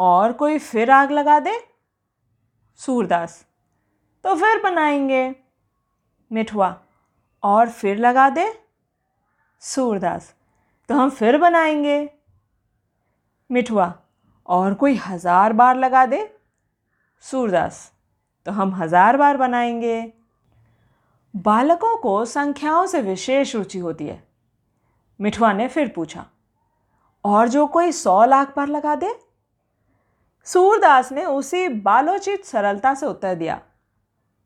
और 0.00 0.32
कोई 0.32 0.58
फिर 0.58 0.90
आग 0.90 1.10
लगा 1.10 1.40
दे? 1.40 1.58
सूरदास 2.76 3.46
तो 4.24 4.34
फिर 4.34 4.62
बनाएँगे। 4.62 5.36
मिठुआ, 6.32 6.80
और 7.42 7.68
फिर 7.68 7.98
लगा 7.98 8.30
दे? 8.30 8.64
सूरदास 9.60 10.34
तो 10.90 10.94
हम 10.96 11.10
फिर 11.10 11.36
बनाएँगे। 11.38 12.08
मिठुआ 13.50 13.92
और 14.48 14.74
कोई 14.74 14.94
हज़ार 14.96 15.52
बार 15.52 15.76
लगा 15.76 16.04
दे। 16.06 16.18
सूरदास 17.24 17.92
तो 18.46 18.52
हम 18.52 18.74
हज़ार 18.74 19.16
बार 19.16 19.36
बनाएँगे। 19.36 20.12
बालकों 21.34 21.96
को 21.98 22.24
संख्याओं 22.24 22.86
से 22.86 23.00
विशेष 23.02 23.54
रुचि 23.56 23.78
होती 23.78 24.06
है। 24.06 24.22
मिठुआ 25.20 25.52
ने 25.52 25.68
फिर 25.68 25.88
पूछा, 25.88 26.26
और 27.24 27.48
जो 27.48 27.66
कोई 27.68 27.92
सौ 27.92 28.24
लाख 28.24 28.56
बार 28.56 28.68
लगा 28.68 28.94
दे? 28.94 29.14
सूरदास 30.46 31.12
ने 31.12 31.24
उसी 31.26 31.68
बालोचित 31.68 32.44
सरलता 32.44 32.94
से 32.94 33.06
उत्तर 33.06 33.34
दिया 33.34 33.60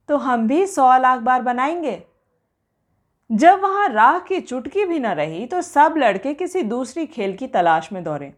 तो 0.08 0.16
हम 0.18 0.46
भी 0.48 0.66
सौ 0.68 0.96
लाख 0.98 1.20
बार 1.20 1.42
बनाएँगे। 1.42 2.02
जब 3.30 3.60
वहाँ 3.60 3.88
राह 3.88 4.18
की 4.18 4.40
चुटकी 4.40 4.84
भी 4.84 4.98
न 4.98 5.06
रही 5.06 5.46
तो 5.46 5.60
सब 5.62 5.94
लड़के 5.98 6.32
किसी 6.34 6.62
दूसरी 6.62 7.06
खेल 7.06 7.36
की 7.36 7.46
तलाश 7.46 7.92
में 7.92 8.02
दौड़े 8.04 8.32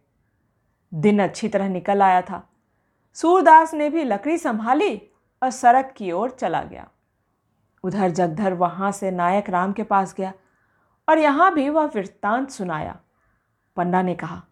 दिन 0.93 1.23
अच्छी 1.23 1.49
तरह 1.49 1.69
निकल 1.69 2.03
आया 2.03 2.21
था। 2.23 2.43
सूरदास 3.17 3.75
ने 3.75 3.89
भी 3.91 4.05
लकड़ी 4.05 4.37
संभाली 4.39 4.95
और 5.43 5.51
सड़क 5.51 5.93
की 5.97 6.11
ओर 6.13 6.31
चला 6.31 6.63
गया। 6.63 6.87
उधर 7.85 8.11
जगधर 8.11 8.55
वहाँ 8.55 8.93
से 8.93 9.11
नायक 9.11 9.51
राम 9.51 9.73
के 9.73 9.83
पास 9.85 10.15
गया 10.15 10.33
और 11.09 11.19
यहाँ 11.19 11.53
भी 11.55 11.69
वह 11.69 11.87
वृत्तांत 11.87 12.51
सुनाया। 12.51 12.97
पन्ना 13.77 14.03
ने 14.03 14.15
कहा, 14.15 14.43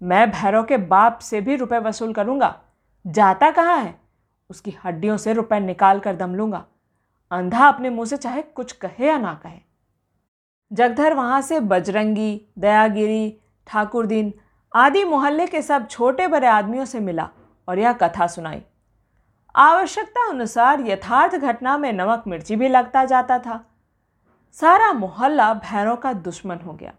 मैं 0.00 0.30
भैरव 0.30 0.64
के 0.64 0.76
बाप 0.76 1.18
से 1.18 1.40
भी 1.40 1.56
रुपए 1.56 1.78
वसूल 1.80 2.12
करूँगा। 2.12 2.54
जाता 3.04 3.50
कहाँ 3.50 3.78
है? 3.78 3.94
उसकी 4.50 4.76
हड्डियों 4.84 5.16
से 5.16 5.32
रुपए 5.32 5.60
निकाल 5.60 6.00
कर 6.00 6.16
दम 6.16 6.34
लूँगा। 6.34 6.64
अंधा 7.30 7.68
अपने 7.68 7.90
मुँह 7.90 8.06
से 8.06 8.16
चाहे 8.16 8.42
कुछ 8.42 8.72
कहे 8.72 9.06
या 9.06 9.18
ना 9.18 9.34
कहे। 9.34 9.58
जगधर 10.72 11.14
वहाँ 11.14 11.42
से 11.42 11.60
बजरंगी, 11.60 12.46
दयागिरी 12.58 13.40
ठाकुरदीन 13.66 14.34
आदि 14.74 15.04
मोहल्ले 15.04 15.46
के 15.46 15.62
सब 15.62 15.88
छोटे 15.88 16.26
बड़े 16.26 16.46
आदमियों 16.46 16.84
से 16.84 17.00
मिला 17.00 17.28
और 17.68 17.78
यह 17.78 17.92
कथा 17.92 18.26
सुनाई। 18.26 18.62
आवश्यकता 19.56 20.28
अनुसार 20.30 20.80
यथार्थ 20.80 21.34
घटना 21.34 21.78
में 21.78 21.92
नमक 21.92 22.24
मिर्ची 22.26 22.56
भी 22.56 22.68
लगता 22.68 23.04
जाता 23.04 23.38
था। 23.38 23.64
सारा 24.52 24.92
मोहल्ला 24.92 25.54
भैरों 25.54 25.96
का 25.96 26.12
दुश्मन 26.12 26.56
हो 26.56 26.72
गया। 26.72 26.92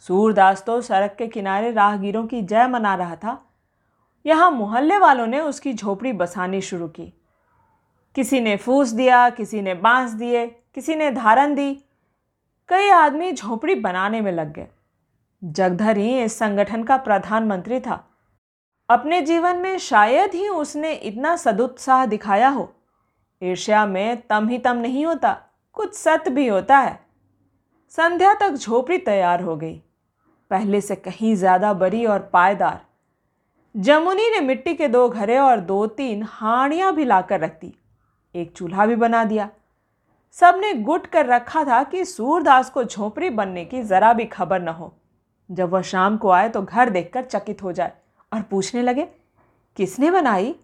सूरदास 0.00 0.64
तो 0.64 0.80
सड़क 0.80 1.16
के 1.18 1.26
किनारे 1.26 1.72
राहगीरों 1.72 2.26
की 2.26 2.42
जय 2.42 2.66
मना 2.66 2.94
रहा 2.94 3.16
था। 3.16 3.54
यहाँ 4.26 4.50
मोहल्ले 4.50 4.98
वालों 4.98 5.26
ने 5.26 5.40
उसकी 5.40 5.74
झोपड़ी 5.74 6.12
बसानी 6.12 6.60
शुरू 6.60 6.88
की। 6.88 7.15
किसी 8.16 8.40
ने 8.40 8.56
फूस 8.56 8.88
दिया, 8.88 9.30
किसी 9.30 9.62
ने 9.62 9.74
बाँस 9.74 10.10
दिए, 10.10 10.46
किसी 10.46 10.94
ने 10.94 11.10
धारण 11.10 11.54
दी। 11.54 11.74
कई 12.68 12.88
आदमी 12.90 13.32
झोपड़ी 13.32 13.74
बनाने 13.74 14.20
में 14.20 14.32
लग 14.32 14.52
गए। 14.52 14.68
जगधर 15.42 15.96
ही 15.96 16.22
इस 16.22 16.38
संगठन 16.38 16.82
का 16.82 16.96
प्रधानमंत्री 16.96 17.80
था। 17.80 18.04
अपने 18.88 19.20
जीवन 19.20 19.56
में 19.56 19.78
शायद 19.78 20.34
ही 20.34 20.48
उसने 20.48 20.92
इतना 20.92 21.36
सदुत्साह 21.36 22.06
दिखाया 22.06 22.48
हो। 22.48 22.72
ईर्ष्या 23.42 23.86
में 23.86 24.20
तम 24.20 24.48
ही 24.48 24.58
तम 24.58 24.76
नहीं 24.76 25.06
होता, 25.06 25.36
कुछ 25.72 25.94
सत्य 25.94 26.30
भी 26.30 26.48
होता 26.48 26.78
है। 26.78 27.00
संध्या 27.90 28.34
तक 28.34 28.50
झोपड़ी 28.50 28.98
तैयार 28.98 29.42
हो 29.42 29.56
गई। 29.56 29.82
पहले 30.50 30.80
से 30.80 30.94
कहीं 30.94 31.34
ज़्यादा 31.34 31.72
बड़ी 31.72 32.06
और 32.06 32.30
पायदार। 32.32 32.80
जमुनी 33.76 34.30
ने 34.30 34.40
मिट्टी 34.40 34.74
के 34.74 34.88
दो 34.88 35.08
घरे 35.08 35.38
और 35.38 35.60
दो 35.60 35.86
तीन 35.86 36.22
हाड़ियाँ 36.22 36.94
भी 36.94 37.04
लाकर 37.04 37.40
रख 37.40 37.60
दी। 37.60 37.78
एक 38.36 38.52
चूल्हा 38.52 38.86
भी 38.86 38.96
बना 38.96 39.24
दिया। 39.24 39.48
सबने 40.36 40.72
गुट 40.74 41.06
कर 41.06 41.26
रखा 41.26 41.64
था 41.64 41.82
कि 41.82 42.04
सूरदास 42.04 42.70
को 42.70 42.84
झोपड़ी 42.84 43.30
बनने 43.30 43.64
की 43.64 43.82
ज़रा 43.82 44.12
भी 44.12 44.24
खबर 44.24 44.62
न 44.62 44.68
हो। 44.68 44.92
जब 45.50 45.70
वह 45.70 45.82
शाम 45.82 46.16
को 46.16 46.30
आए 46.30 46.48
तो 46.48 46.62
घर 46.62 46.90
देखकर 46.90 47.24
चकित 47.24 47.62
हो 47.62 47.72
जाए 47.72 47.92
और 48.32 48.42
पूछने 48.42 48.82
लगे, 48.82 49.08
किसने 49.76 50.10
बनाई? 50.10 50.54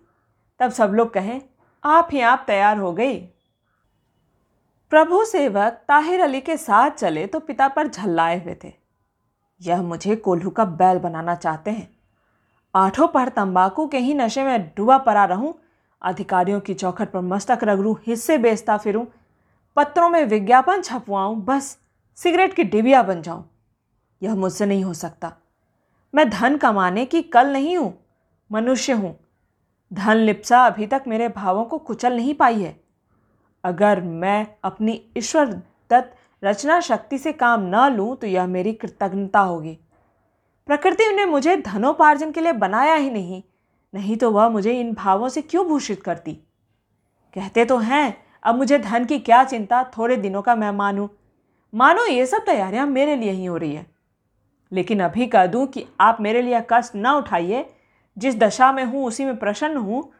तब 0.60 0.70
सब 0.70 0.92
लोग 0.94 1.12
कहें, 1.14 1.40
आप 1.84 2.08
ही 2.12 2.20
आप 2.20 2.44
तैयार 2.46 2.78
हो 2.78 2.92
गई। 2.92 3.16
प्रभु 4.92 5.24
सेवक 5.24 5.80
ताहिर 5.88 6.20
अली 6.20 6.40
के 6.40 6.56
साथ 6.56 6.90
चले 6.90 7.26
तो 7.26 7.40
पिता 7.40 7.68
पर 7.68 7.88
झल्लाए 7.88 8.42
हुए 8.44 8.56
थे। 8.64 8.72
यह 9.60 9.82
मुझे 9.82 10.16
कोल्हू 10.16 10.50
का 10.50 10.64
बैल 10.64 10.98
बनाना 10.98 11.34
चाहते 11.34 11.70
हैं। 11.70 11.88
आठों 12.74 13.08
पर 13.08 13.28
तंबाकू 13.28 13.86
के 13.86 13.98
ही 13.98 14.14
नशे 14.14 14.44
में 14.44 14.68
डूबा 14.76 14.98
पड़ा 14.98 15.24
रहूँ 15.24 15.54
अधिकारियों 16.02 16.60
की 16.60 16.74
चौखट 16.74 17.10
पर 17.10 17.20
मस्तक 17.20 17.58
रगड़ूं, 17.62 17.94
हिस्से 18.06 18.38
बेचता 18.38 18.76
फिरूं, 18.76 19.04
पत्रों 19.76 20.08
में 20.10 20.24
विज्ञापन 20.24 20.82
छपवाऊं, 20.82 21.40
बस 21.40 21.78
सिगरेट 22.18 22.54
की 22.54 22.64
डिबिया 22.64 23.02
बन 23.02 23.22
जाऊँ। 23.22 23.44
यह 24.22 24.34
मुझसे 24.34 24.66
नहीं 24.66 24.84
हो 24.84 24.94
सकता। 24.94 25.32
मैं 26.14 26.28
धन 26.30 26.56
कमाने 26.56 27.04
की 27.04 27.22
कल 27.22 27.52
नहीं 27.52 27.76
हूँ, 27.76 27.94
मनुष्य 28.50 28.92
हूँ। 28.92 29.16
धन 29.90 30.16
लिप्सा 30.16 30.64
अभी 30.66 30.86
तक 30.86 31.04
मेरे 31.06 31.28
भावों 31.28 31.64
को 31.64 31.78
कुचल 31.78 32.16
नहीं 32.16 32.34
पाई 32.34 32.62
है। 32.62 32.76
अगर 33.64 34.00
मैं 34.00 34.46
अपनी 34.64 35.00
ईश्वर 35.16 35.52
दत्त 35.90 36.14
रचना 36.42 36.80
शक्ति 36.80 37.18
से 37.18 37.32
काम 37.32 37.62
न 37.64 37.88
लूँ 37.94 38.16
तो 38.16 38.26
यह 38.26 38.46
मेरी 38.46 38.72
कृतज्ञता 38.72 39.40
होगी। 39.40 39.78
प्रकृति 40.66 41.10
ने 41.14 41.24
मुझे 41.24 41.56
धनोपार्जन 41.56 42.32
के 42.32 42.40
लिए 42.40 42.52
बनाया 42.52 42.94
ही 42.94 43.10
नहीं। 43.10 43.42
नहीं 43.94 44.16
तो 44.16 44.30
वह 44.30 44.48
मुझे 44.48 44.80
इन 44.80 44.94
भावों 44.94 45.28
से 45.28 45.42
क्यों 45.42 45.68
भूषित 45.68 46.02
करती? 46.02 46.32
कहते 47.34 47.64
तो 47.64 47.78
हैं, 47.78 48.24
अब 48.42 48.54
मुझे 48.54 48.78
धन 48.78 49.04
की 49.04 49.18
क्या 49.18 49.44
चिंता, 49.44 49.84
थोड़े 49.84 50.16
दिनों 50.16 50.42
का 50.42 50.54
मेहमान 50.54 50.98
हूँ 50.98 51.10
मानो 51.74 52.06
ये 52.06 52.26
सब 52.26 52.38
तैयारियाँ 52.38 52.86
मेरे 52.86 53.16
लिए 53.16 53.30
ही 53.30 53.44
हो 53.44 53.56
रही 53.56 53.74
है। 53.74 53.86
लेकिन 54.72 55.00
अभी 55.00 55.26
कह 55.26 55.46
दूँ 55.46 55.66
कि 55.66 55.86
आप 56.00 56.20
मेरे 56.20 56.42
लिए 56.42 56.62
कष्ट 56.70 56.92
न 56.96 57.06
उठाइए। 57.06 57.74
जिस 58.18 58.38
दशा 58.38 58.72
में 58.72 58.84
हूँ, 58.84 59.06
उसी 59.06 59.24
में 59.24 59.36
प्रसन्न 59.36 59.76
हूँ 59.76 60.12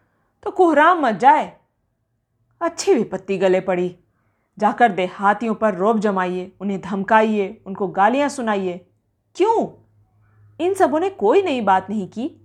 तो 0.43 0.51
कुहराम 0.51 1.07
मत 1.07 1.15
जाए। 1.15 1.57
अच्छी 2.61 2.95
विपत्ति 2.95 3.39
गले 3.39 3.61
पड़ी। 3.61 3.97
जाकर 4.59 4.93
देहातियों 4.93 5.55
पर 5.55 5.75
रोब 5.75 5.99
जमाइए, 5.99 6.53
उन्हें 6.61 6.81
धमकाइए, 6.81 7.63
उनको 7.67 7.89
गालियाँ 7.89 8.29
सुनाइए। 8.29 8.87
क्यों? 9.35 9.69
इन 10.61 10.75
सबों 10.75 11.01
ने 11.01 11.11
कोई 11.11 11.43
नई 11.43 11.61
बात 11.61 11.91
नहीं 11.91 12.09
की। 12.09 12.42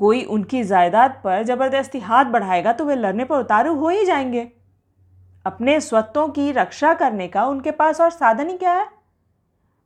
कोई 0.00 0.22
उनकी 0.24 0.62
जायदाद 0.64 1.20
पर 1.24 1.42
ज़बरदस्ती 1.42 1.98
हाथ 1.98 2.24
बढ़ाएगा 2.24 2.72
तो 2.72 2.84
वे 2.84 2.94
लड़ने 2.96 3.24
पर 3.24 3.38
उतारू 3.38 3.74
हो 3.74 3.88
ही 3.88 4.04
जाएँगे। 4.04 4.50
अपने 5.46 5.80
स्वत्वों 5.80 6.28
की 6.28 6.50
रक्षा 6.52 6.94
करने 6.94 7.28
का 7.28 7.44
उनके 7.46 7.70
पास 7.70 8.00
और 8.00 8.10
साधन 8.10 8.48
ही 8.48 8.56
क्या 8.58 8.72
है? 8.72 8.88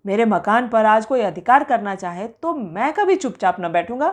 मेरे 0.04 0.25
मकान 0.25 0.68
पर 0.68 0.85
आज 0.85 1.06
कोई 1.06 1.21
अधिकार 1.21 1.64
करना 1.64 1.94
चाहे 1.94 2.28
तो 2.28 2.54
मैं 2.54 2.92
कभी 2.92 3.16
चुपचाप 3.16 3.56
न 3.61 3.73
बैठूँगा। 3.73 4.11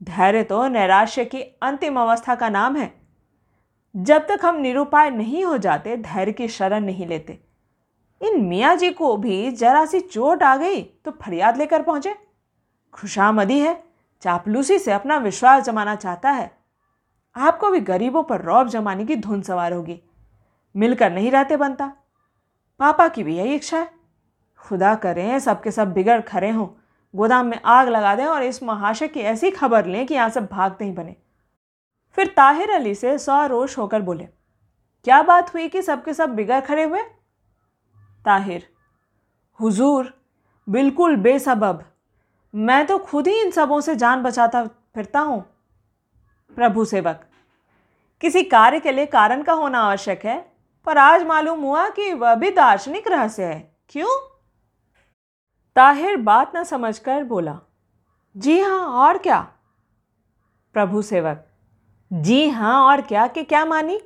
धैर्य 0.00 0.42
तो 0.42 0.66
नैराश्य 0.68 1.24
की 1.24 1.42
अंतिम 1.62 2.00
अवस्था 2.00 2.34
का 2.34 2.48
नाम 2.48 2.76
है। 2.76 2.92
जब 3.94 4.26
तक 4.26 4.44
हम 4.44 4.56
निरुपाय 4.56 5.10
नहीं 5.10 5.44
हो 5.44 5.56
जाते, 5.58 5.96
धैर्य 5.96 6.32
की 6.32 6.48
शरण 6.48 6.84
नहीं 6.84 7.06
लेते। 7.06 7.38
इन 8.20 8.40
मियाँ 8.40 8.74
जी 8.76 8.90
को 8.90 9.16
भी 9.16 9.50
जरा 9.50 9.84
सी 9.86 10.00
चोट 10.00 10.42
आ 10.42 10.56
गई 10.56 10.82
तो 11.04 11.10
फरियाद 11.22 11.58
लेकर 11.58 11.82
पहुँचे। 11.82 12.14
खुशामदी 12.94 13.58
है। 13.58 13.89
चापलूसी 14.22 14.78
से 14.78 14.92
अपना 14.92 15.16
विश्वास 15.16 15.62
जमाना 15.64 15.94
चाहता 15.94 16.30
है। 16.30 16.50
आपको 17.36 17.70
भी 17.70 17.80
गरीबों 17.80 18.22
पर 18.22 18.40
रौब 18.40 18.68
जमाने 18.68 19.04
की 19.06 19.16
धुन 19.16 19.42
सवार 19.42 19.72
होगी। 19.72 20.00
मिलकर 20.74 21.12
नहीं 21.12 21.30
रहते 21.30 21.56
बनता। 21.56 21.92
पापा 22.80 23.08
की 23.08 23.22
भी 23.22 23.36
यही 23.36 23.54
इच्छा 23.54 23.78
है। 23.78 23.90
खुदा 24.60 24.94
करें, 24.94 25.38
सबके 25.38 25.70
सब 25.70 25.92
बिगड़ 25.92 26.20
खड़े 26.20 26.50
हों। 26.50 26.66
गोदाम 27.14 27.46
में 27.46 27.60
आग 27.64 27.88
लगा 27.88 28.14
दें 28.14 28.24
और 28.24 28.42
इस 28.42 28.62
महाशय 28.62 29.08
की 29.08 29.20
ऐसी 29.20 29.50
खबर 29.50 29.86
लें 29.86 30.06
कि 30.06 30.14
यहाँ 30.14 30.28
से 30.28 30.40
भागते 30.40 30.84
ही 30.84 30.92
बने। 30.92 31.16
फिर 32.18 32.26
ताहिर 32.26 32.70
अली 32.70 32.94
से 32.94 33.16
सौ 33.18 33.46
रोश 33.46 33.78
होकर 33.78 34.02
बोले, 34.02 34.24
क्या 35.04 35.22
बात 35.22 35.54
हुई 35.54 35.68
कि 35.68 35.82
सबके 35.82 36.14
सब 36.14 36.34
बिगड़ 36.34 36.60
खड़े 36.60 36.84
हुए? 36.84 37.02
ताहिर, 38.24 38.66
हुजूर, 39.60 40.12
बिल्कुल 40.68 41.16
बेसबब 41.16 41.84
मैं 42.54 42.86
तो 42.86 42.98
खुद 42.98 43.28
ही 43.28 43.40
इन 43.42 43.50
सबों 43.50 43.80
से 43.80 43.94
जान 43.96 44.22
बचाता 44.22 44.64
फिरता 44.94 45.20
हूँ। 45.20 45.40
प्रभु 46.56 46.84
सेवक, 46.84 47.20
किसी 48.20 48.42
कार्य 48.42 48.80
के 48.80 48.92
लिए 48.92 49.06
कारण 49.06 49.42
का 49.42 49.52
होना 49.52 49.80
आवश्यक 49.80 50.24
है, 50.24 50.38
पर 50.86 50.98
आज 50.98 51.22
मालूम 51.22 51.60
हुआ 51.60 51.88
कि 51.88 52.12
वह 52.12 52.34
भी 52.34 52.50
दार्शनिक 52.50 53.08
रहस्य 53.08 53.44
है। 53.44 53.60
क्यों? 53.88 54.18
ताहिर 55.76 56.16
बात 56.16 56.56
न 56.56 56.64
समझकर 56.64 57.24
बोला, 57.24 57.58
जी 58.36 58.60
हाँ 58.60 58.86
और 59.04 59.18
क्या? 59.18 59.40
प्रभु 60.74 61.02
सेवक, 61.02 61.46
जी 62.10 62.48
हाँ 62.48 62.80
और 62.82 63.00
क्या? 63.00 63.26
कि 63.26 63.44
क्या 63.44 63.64
मानी? 63.64 64.00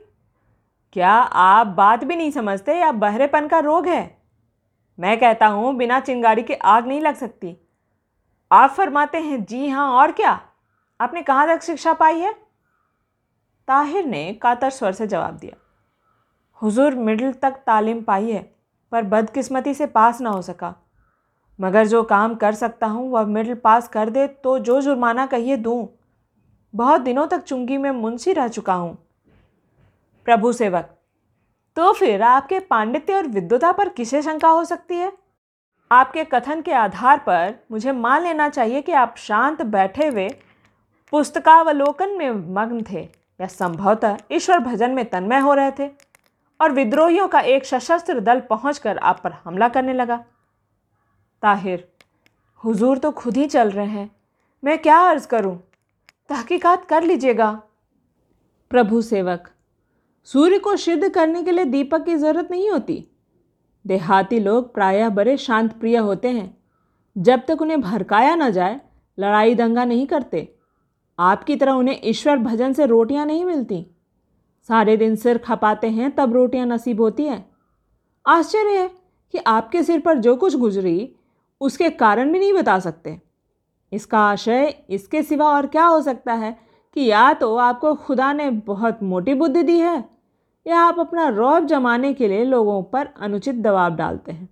क्या 0.92 1.10
आप 1.10 1.66
बात 1.66 2.04
भी 2.04 2.16
नहीं 2.16 2.30
समझते 2.30 2.74
या 2.74 2.92
बहरेपन 2.92 3.48
का 3.48 3.58
रोग 3.58 3.86
है? 3.86 4.16
मैं 4.98 5.18
कहता 5.20 5.46
हूँ, 5.46 5.74
बिना 5.76 6.00
चिंगारी 6.00 6.42
के 6.42 6.54
आग 6.54 6.86
नहीं 6.86 7.00
लग 7.00 7.14
सकती। 7.14 7.56
आप 8.54 8.70
फरमाते 8.70 9.18
हैं, 9.18 9.44
जी 9.44 9.68
हाँ 9.68 9.90
और 9.92 10.12
क्या? 10.12 10.40
आपने 11.00 11.22
कहाँ 11.22 11.46
तक 11.48 11.62
शिक्षा 11.62 11.92
पाई 11.94 12.18
है? 12.18 12.32
ताहिर 13.68 14.04
ने 14.06 14.32
कातर 14.42 14.70
स्वर 14.70 14.92
से 14.92 15.06
जवाब 15.06 15.36
दिया, 15.36 15.56
हुजूर 16.62 16.94
मिडिल 16.96 17.32
तक 17.34 17.56
तालीम 17.66 18.02
पाई 18.02 18.30
है, 18.30 18.42
पर 18.92 19.02
बदकिस्मती 19.04 19.74
से 19.74 19.86
पास 19.88 20.20
ना 20.20 20.30
हो 20.30 20.42
सका। 20.42 20.74
मगर 21.58 21.86
जो 21.86 22.02
काम 22.04 22.34
कर 22.34 22.54
सकता 22.54 22.86
हूँ, 22.86 23.10
वह 23.10 23.24
मिडिल 23.26 23.54
पास 23.54 23.88
कर 23.88 24.10
दे 24.10 24.26
तो 24.26 24.58
जो 24.60 24.80
जुर्माना 24.82 25.26
कहिए 25.26 25.56
दूँ। 25.58 25.88
बहुत 26.74 27.00
दिनों 27.00 27.26
तक 27.26 27.42
चुंगी 27.42 27.76
में 27.78 27.90
मुंशी 27.92 28.32
रह 28.32 28.48
चुका 28.48 28.74
हूँ। 28.74 28.96
प्रभु 30.26 30.52
सेवक 30.52 30.94
तो 31.76 31.92
फिर 31.92 32.22
आपके 32.22 32.58
पांडित्य 32.60 33.14
और 33.14 33.26
विद्वता 33.28 33.72
पर 33.72 33.88
किसे 33.88 34.22
शंका 34.22 34.48
हो 34.48 34.64
सकती 34.64 34.94
है? 34.94 35.12
आपके 35.90 36.24
कथन 36.24 36.60
के 36.62 36.72
आधार 36.72 37.18
पर 37.18 37.54
मुझे 37.72 37.92
मान 37.92 38.22
लेना 38.22 38.48
चाहिए 38.48 38.82
कि 38.82 38.92
आप 38.92 39.14
शांत 39.16 39.62
बैठे 39.62 40.06
हुए 40.06 40.28
पुस्तकावलोकन 41.10 42.10
में 42.10 42.30
मग्न 42.54 42.82
थे 42.90 43.02
या 43.40 43.46
संभवतः 43.46 44.16
ईश्वर 44.32 44.58
भजन 44.58 44.90
में 44.90 45.04
तन्मय 45.04 45.38
हो 45.38 45.54
रहे 45.54 45.70
थे 45.70 45.90
और 46.60 46.72
विद्रोहियों 46.72 47.28
का 47.28 47.40
एक 47.40 47.66
सशस्त्र 47.66 48.20
दल 48.20 48.40
पहुंचकर 48.40 48.98
आप 48.98 49.20
पर 49.24 49.32
हमला 49.32 49.68
करने 49.68 49.92
लगा। 49.92 50.16
ताहिर, 51.42 51.88
हुजूर 52.64 52.98
तो 52.98 53.10
खुद 53.10 53.36
ही 53.36 53.46
चल 53.46 53.70
रहे 53.70 53.86
हैं। 53.86 54.10
मैं 54.64 54.78
क्या 54.78 54.98
अर्ज़ 54.98 55.28
करूँ? 55.28 55.56
तहकीकात 56.28 56.84
कर 56.84 57.02
लीजिएगा। 57.02 57.62
प्रभु 58.70 59.02
सेवक, 59.02 59.50
सूर्य 60.24 60.58
को 60.58 60.76
सिद्ध 60.76 61.08
करने 61.08 61.42
के 61.42 61.52
लिए 61.52 61.64
दीपक 61.64 62.04
की 62.04 62.16
ज़रूरत 62.16 62.50
नहीं 62.50 62.70
होती। 62.70 63.04
देहाती 63.86 64.38
लोग 64.40 64.74
प्रायः 64.74 65.08
बड़े 65.08 65.36
शांत 65.36 65.72
प्रिय 65.72 65.96
होते 65.96 66.28
हैं। 66.28 66.56
जब 67.18 67.42
तक 67.48 67.62
उन्हें 67.62 67.80
भड़काया 67.80 68.34
न 68.34 68.50
जाए, 68.50 68.80
लड़ाई 69.18 69.54
दंगा 69.54 69.84
नहीं 69.84 70.06
करते। 70.06 70.54
आपकी 71.18 71.56
तरह 71.56 71.72
उन्हें 71.72 72.00
ईश्वर 72.04 72.36
भजन 72.36 72.72
से 72.72 72.86
रोटियाँ 72.86 73.26
नहीं 73.26 73.44
मिलती। 73.44 73.86
सारे 74.68 74.96
दिन 74.96 75.16
सिर 75.16 75.38
खपाते 75.38 75.86
हैं, 75.86 76.10
तब 76.10 76.32
रोटियाँ 76.32 76.66
नसीब 76.66 77.00
होती 77.00 77.24
हैं। 77.24 77.50
आश्चर्य 78.26 78.78
है 78.78 78.90
कि 79.32 79.38
आपके 79.38 79.82
सिर 79.82 80.00
पर 80.00 80.18
जो 80.18 80.36
कुछ 80.36 80.56
गुजरी, 80.56 81.16
उसके 81.60 81.90
कारण 81.90 82.32
भी 82.32 82.38
नहीं 82.38 82.52
बता 82.52 82.78
सकते। 82.78 83.20
इसका 83.92 84.18
आशय 84.18 84.84
इसके 84.90 85.22
सिवा 85.22 85.46
और 85.46 85.66
क्या 85.66 85.84
हो 85.84 86.00
सकता 86.00 86.32
है 86.32 86.58
कि 86.94 87.00
या 87.00 87.32
तो 87.32 87.56
आपको 87.56 87.94
खुदा 87.94 88.32
ने 88.32 88.50
बहुत 88.50 89.02
मोटी 89.02 89.34
बुद्धि 89.34 89.62
दी 89.62 89.78
है 89.78 90.13
या 90.66 90.80
आप 90.80 90.98
अपना 91.00 91.28
रौब 91.28 91.66
जमाने 91.66 92.12
के 92.14 92.28
लिए 92.28 92.44
लोगों 92.44 92.82
पर 92.82 93.08
अनुचित 93.20 93.54
दबाव 93.54 93.96
डालते 93.96 94.32
हैं। 94.32 94.48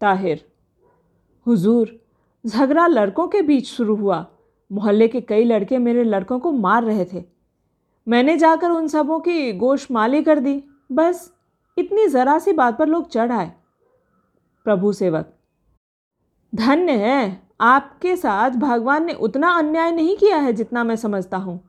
ताहिर, 0.00 0.44
हुजूर, 1.46 1.98
झगड़ा 2.44 2.86
लड़कों 2.86 3.28
के 3.28 3.42
बीच 3.42 3.66
शुरू 3.66 3.96
हुआ। 3.96 4.26
मोहल्ले 4.70 5.08
के 5.08 5.20
कई 5.20 5.44
लड़के 5.44 5.78
मेरे 5.78 6.04
लड़कों 6.04 6.38
को 6.38 6.52
मार 6.52 6.84
रहे 6.84 7.04
थे। 7.04 7.24
मैंने 8.06 8.36
जाकर 8.36 8.70
उन 8.70 8.88
सबों 8.88 9.20
की 9.20 9.52
गोश 9.52 9.90
माली 9.90 10.22
कर 10.22 10.38
दी। 10.38 10.62
बस, 10.92 11.32
इतनी 11.76 12.06
ज़रा 12.06 12.38
सी 12.38 12.52
बात 12.52 12.78
पर 12.78 12.88
लोग 12.88 13.08
चढ़ 13.08 13.32
आए। 13.32 13.52
प्रभु 14.66 14.92
सेवक, 14.92 15.32
धन्य 16.54 16.92
है, 16.92 17.42
आपके 17.60 18.16
साथ 18.16 18.50
भगवान 18.50 19.04
ने 19.04 19.12
उतना 19.12 19.50
अन्याय 19.50 19.90
नहीं 19.92 20.16
किया 20.16 20.36
है 20.36 20.52
जितना 20.52 20.84
मैं 20.84 20.96
समझता 20.96 21.36
हूँ। 21.36 21.67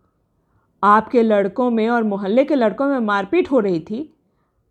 आपके 0.83 1.23
लड़कों 1.23 1.69
में 1.69 1.89
और 1.89 2.03
मोहल्ले 2.03 2.43
के 2.43 2.55
लड़कों 2.55 2.85
में 2.85 2.99
मारपीट 2.99 3.51
हो 3.51 3.59
रही 3.59 3.79
थी। 3.79 4.15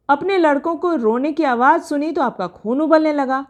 अपने 0.08 0.38
लड़कों 0.38 0.76
को 0.76 0.94
रोने 0.94 1.32
की 1.32 1.44
आवाज़ 1.44 1.82
सुनी 1.82 2.12
तो 2.12 2.22
आपका 2.22 2.46
खून 2.46 2.80
उबलने 2.80 3.12
लगा। 3.12 3.46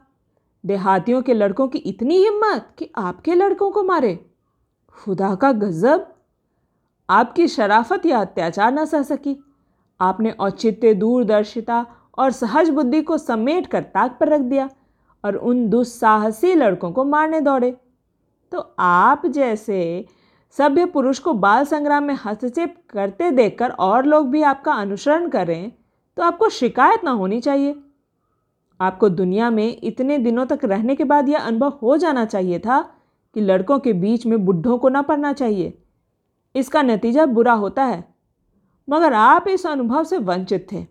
देहातियों 0.64 1.22
के 1.22 1.34
लड़कों 1.34 1.68
की 1.68 1.78
इतनी 1.78 2.16
हिम्मत 2.16 2.68
कि 2.78 2.90
आपके 2.96 3.34
लड़कों 3.34 3.70
को 3.70 3.82
मारे। 3.82 4.30
खुदा 4.96 5.34
का 5.34 5.52
गज़ब। 5.52 6.14
आपकी 7.10 7.48
शराफत 7.48 8.06
या 8.06 8.20
अत्याचार 8.20 8.72
न 8.72 8.84
सह 8.84 9.02
सकी। 9.02 9.36
आपने 10.00 10.30
औचित्य, 10.30 10.94
दूरदर्शिता 10.94 11.86
और 12.18 12.30
सहज 12.30 12.70
बुद्धि 12.70 13.02
को 13.02 13.18
समेट 13.18 13.66
कर 13.66 13.82
ताक 13.82 14.16
पर 14.20 14.28
रख 14.28 14.40
दिया 14.40 14.68
और 15.24 15.36
उन 15.36 15.68
दुस्साहसी 15.68 16.54
लड़कों 16.54 16.92
को 16.92 17.04
मारने 17.04 17.40
दौड़े। 17.40 17.76
तो 18.52 18.74
आप 18.78 19.26
जैसे 19.26 20.06
सभ्य 20.56 20.84
पुरुष 20.86 21.18
को 21.18 21.32
बाल 21.34 21.64
संग्राम 21.64 22.04
में 22.04 22.14
हस्तक्षेप 22.24 22.76
करते 22.90 23.30
देखकर 23.30 23.70
और 23.70 24.06
लोग 24.06 24.30
भी 24.30 24.42
आपका 24.42 24.72
अनुसरण 24.72 25.28
करें 25.28 25.72
तो 26.16 26.22
आपको 26.22 26.48
शिकायत 26.48 27.04
ना 27.04 27.10
होनी 27.10 27.40
चाहिए। 27.40 27.74
आपको 28.80 29.08
दुनिया 29.08 29.50
में 29.50 29.80
इतने 29.82 30.18
दिनों 30.18 30.46
तक 30.46 30.64
रहने 30.64 30.94
के 30.96 31.04
बाद 31.04 31.28
यह 31.28 31.40
अनुभव 31.40 31.78
हो 31.82 31.96
जाना 31.96 32.24
चाहिए 32.24 32.58
था 32.58 32.80
कि 33.36 33.40
लड़कों 33.40 33.78
के 33.78 33.92
बीच 33.94 34.26
में 34.26 34.44
बुढ़ों 34.46 34.78
को 34.78 34.88
ना 34.88 35.02
पड़ना 35.02 35.32
चाहिए। 35.32 35.78
इसका 36.54 36.82
नतीजा 36.82 37.26
बुरा 37.26 37.52
होता 37.54 37.84
है। 37.84 38.04
मगर 38.88 39.12
आप 39.12 39.48
इस 39.48 39.66
अनुभव 39.66 40.04
से 40.04 40.18
वंचित 40.18 40.66
थे 40.72 40.84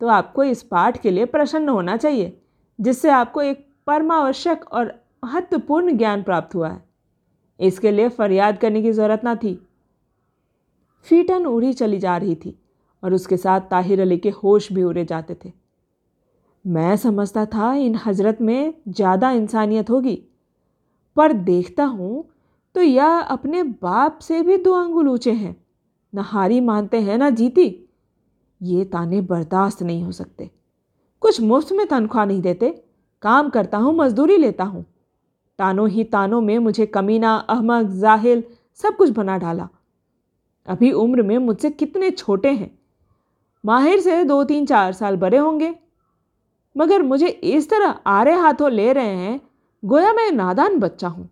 तो 0.00 0.06
आपको 0.08 0.44
इस 0.44 0.62
पाठ 0.62 1.00
के 1.00 1.10
लिए 1.10 1.24
प्रसन्न 1.24 1.68
होना 1.68 1.96
चाहिए, 1.96 2.40
जिससे 2.78 3.10
आपको 3.10 3.42
एक 3.42 3.66
परमावश्यक 3.86 4.64
और 4.64 4.94
महत्वपूर्ण 5.24 5.96
ज्ञान 5.96 6.22
प्राप्त 6.22 6.54
हुआ 6.54 6.68
है। 6.68 6.91
इसके 7.60 7.90
लिए 7.90 8.08
फरियाद 8.10 8.58
करने 8.58 8.82
की 8.82 8.92
ज़रूरत 8.92 9.24
ना 9.24 9.34
थी। 9.36 9.54
फीटन 11.06 11.46
उड़ी 11.46 11.72
चली 11.74 11.98
जा 11.98 12.16
रही 12.16 12.34
थी 12.36 12.58
और 13.02 13.14
उसके 13.14 13.36
साथ 13.36 13.60
ताहिर 13.70 14.00
अली 14.00 14.18
के 14.18 14.30
होश 14.32 14.72
भी 14.72 14.82
उड़े 14.82 15.04
जाते 15.04 15.36
थे। 15.36 15.52
मैं 16.64 16.96
समझता 16.98 17.44
था 17.46 17.72
इन 17.76 17.98
हज़रत 18.04 18.40
में 18.40 18.74
ज़्यादा 18.88 19.30
इंसानियत 19.32 19.90
होगी, 19.90 20.14
पर 21.16 21.32
देखता 21.32 21.84
हूँ 21.86 22.24
तो 22.74 22.82
यह 22.82 23.18
अपने 23.20 23.62
बाप 23.62 24.18
से 24.18 24.40
भी 24.42 24.56
दो 24.58 24.74
अंगुल 24.74 25.08
ऊँचे 25.08 25.32
हैं, 25.32 25.56
न 26.12 26.18
हारी 26.20 26.60
मानते 26.62 27.00
हैं, 27.00 27.18
ना 27.18 27.30
जीती। 27.30 27.68
ये 28.60 28.84
ताने 28.84 29.20
बर्दाश्त 29.22 29.82
नहीं 29.82 30.02
हो 30.02 30.12
सकते। 30.12 30.50
कुछ 31.22 31.40
मुफ़्त 31.40 31.72
में 31.72 31.86
तनख्वाह 31.86 32.24
नहीं 32.24 32.40
देते, 32.42 32.70
काम 33.22 33.48
करता 33.50 33.78
हूँ, 33.78 33.94
मजदूरी 33.96 34.36
लेता 34.36 34.64
हूँ। 34.64 34.84
तानों 35.58 35.88
ही 35.88 36.04
तानों 36.04 36.40
में 36.40 36.58
मुझे 36.58 36.86
कमीना, 36.86 37.34
अहमक, 37.36 37.90
जाहिल 37.90 38.42
सब 38.80 38.96
कुछ 38.96 39.10
बना 39.10 39.36
डाला। 39.38 39.68
अभी 40.68 40.90
उम्र 40.92 41.22
में 41.22 41.36
मुझसे 41.38 41.70
कितने 41.70 42.10
छोटे 42.10 42.50
हैं? 42.50 42.70
माहिर 43.64 44.00
से 44.00 44.22
दो 44.24 44.42
तीन 44.44 44.66
चार 44.66 44.92
साल 44.92 45.16
बड़े 45.16 45.38
होंगे। 45.38 45.74
मगर 46.76 47.02
मुझे 47.02 47.28
इस 47.28 47.68
तरह 47.70 47.98
आरे 48.06 48.34
हाथों 48.34 48.70
ले 48.70 48.92
रहे 48.92 49.16
हैं, 49.16 49.40
गोया 49.82 50.12
मैं 50.12 50.30
नादान 50.32 50.78
बच्चा 50.78 51.08
हूँ। 51.08 51.28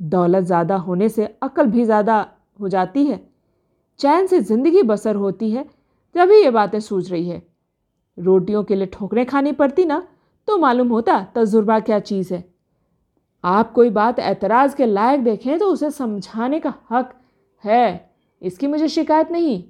दौलत 0.00 0.44
ज़्यादा 0.44 0.76
होने 0.76 1.08
से 1.08 1.26
अकल 1.42 1.66
भी 1.66 1.84
ज़्यादा 1.84 2.26
हो 2.58 2.68
जाती 2.68 3.04
है। 3.06 3.20
चैन 4.00 4.26
से 4.26 4.40
ज़िंदगी 4.40 4.82
बसर 4.82 5.16
होती 5.16 5.50
है, 5.50 5.64
जब 6.14 6.28
भी 6.28 6.42
ये 6.42 6.50
बातें 6.50 6.78
सूझ 6.80 7.10
रही 7.10 7.28
है। 7.28 7.42
रोटियों 8.18 8.62
के 8.64 8.74
लिए 8.74 8.86
ठोकरें 8.86 9.24
खानी 9.26 9.52
पड़ती 9.52 9.84
ना 9.84 10.06
तो 10.48 10.56
मालूम 10.58 10.88
होता 10.88 11.20
तजुर्बा 11.34 11.78
क्या 11.80 11.98
चीज़ 12.00 12.34
है। 12.34 12.51
आप 13.44 13.72
कोई 13.72 13.90
बात 13.90 14.18
एतराज़ 14.18 14.76
के 14.76 14.86
लायक 14.86 15.22
देखें 15.24 15.58
तो 15.58 15.66
उसे 15.66 15.90
समझाने 15.90 16.60
का 16.60 16.74
हक 16.90 17.12
है। 17.64 18.10
इसकी 18.42 18.66
मुझे 18.66 18.88
शिकायत 18.88 19.30
नहीं। 19.30 19.62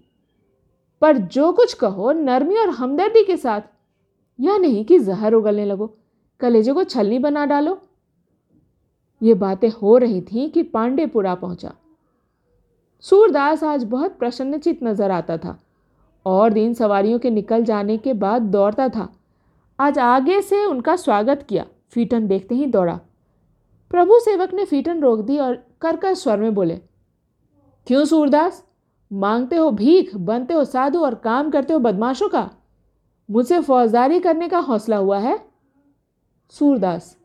पर 1.02 1.16
जो 1.16 1.52
कुछ 1.52 1.72
कहो 1.74 2.12
नरमी 2.12 2.56
और 2.56 2.68
हमदर्दी 2.68 3.22
के 3.24 3.36
साथ 3.36 3.60
या 4.38 4.56
नहीं 4.56 4.84
कि 4.84 4.98
जहर 4.98 5.34
उगलने 5.34 5.64
लगो, 5.64 5.94
कलेजे 6.40 6.72
को 6.72 6.84
छलनी 6.84 7.18
बना 7.18 7.44
डालो। 7.46 7.80
ये 9.22 9.34
बातें 9.34 9.68
हो 9.72 9.96
रही 9.98 10.20
थीं 10.20 10.48
कि 10.50 10.62
पांडेपुरा 10.62 11.34
पहुँचा। 11.34 11.72
सूरदास 13.04 13.64
आज 13.64 13.84
बहुत 13.84 14.18
प्रसन्नचित 14.18 14.82
नज़र 14.82 15.10
आता 15.10 15.36
था 15.36 15.58
और 16.26 16.52
दिन 16.52 16.74
सवारियों 16.74 17.18
के 17.18 17.30
निकल 17.30 17.64
जाने 17.64 17.96
के 17.98 18.12
बाद 18.12 18.42
दौड़ता 18.42 18.88
था। 18.88 19.08
आज 19.78 19.98
आगे 19.98 20.40
से 20.42 20.64
उनका 20.64 20.96
स्वागत 20.96 21.44
किया। 21.48 21.64
फीटन 21.90 22.26
देखते 22.26 22.54
ही 22.54 22.66
दौड़ा। 22.66 22.98
प्रभु 23.92 24.18
सेवक 24.20 24.52
ने 24.54 24.64
फीटन 24.64 25.00
रोक 25.00 25.20
दी 25.20 25.38
और 25.38 25.54
कर 25.80 25.96
कर 25.96 26.14
स्वर 26.14 26.36
में 26.36 26.54
बोले, 26.54 26.76
क्यों 27.86 28.04
सूरदास? 28.04 28.64
मांगते 29.12 29.56
हो 29.56 29.70
भीख, 29.70 30.14
बनते 30.16 30.54
हो 30.54 30.64
साधु 30.64 31.00
और 31.00 31.14
काम 31.14 31.50
करते 31.50 31.72
हो 31.72 31.78
बदमाशों 31.78 32.28
का? 32.28 32.50
मुझसे 33.30 33.60
फौजदारी 33.60 34.20
करने 34.20 34.48
का 34.48 34.58
हौसला 34.58 34.96
हुआ 34.96 35.18
है? 35.18 35.38
सूरदास, 36.50 37.16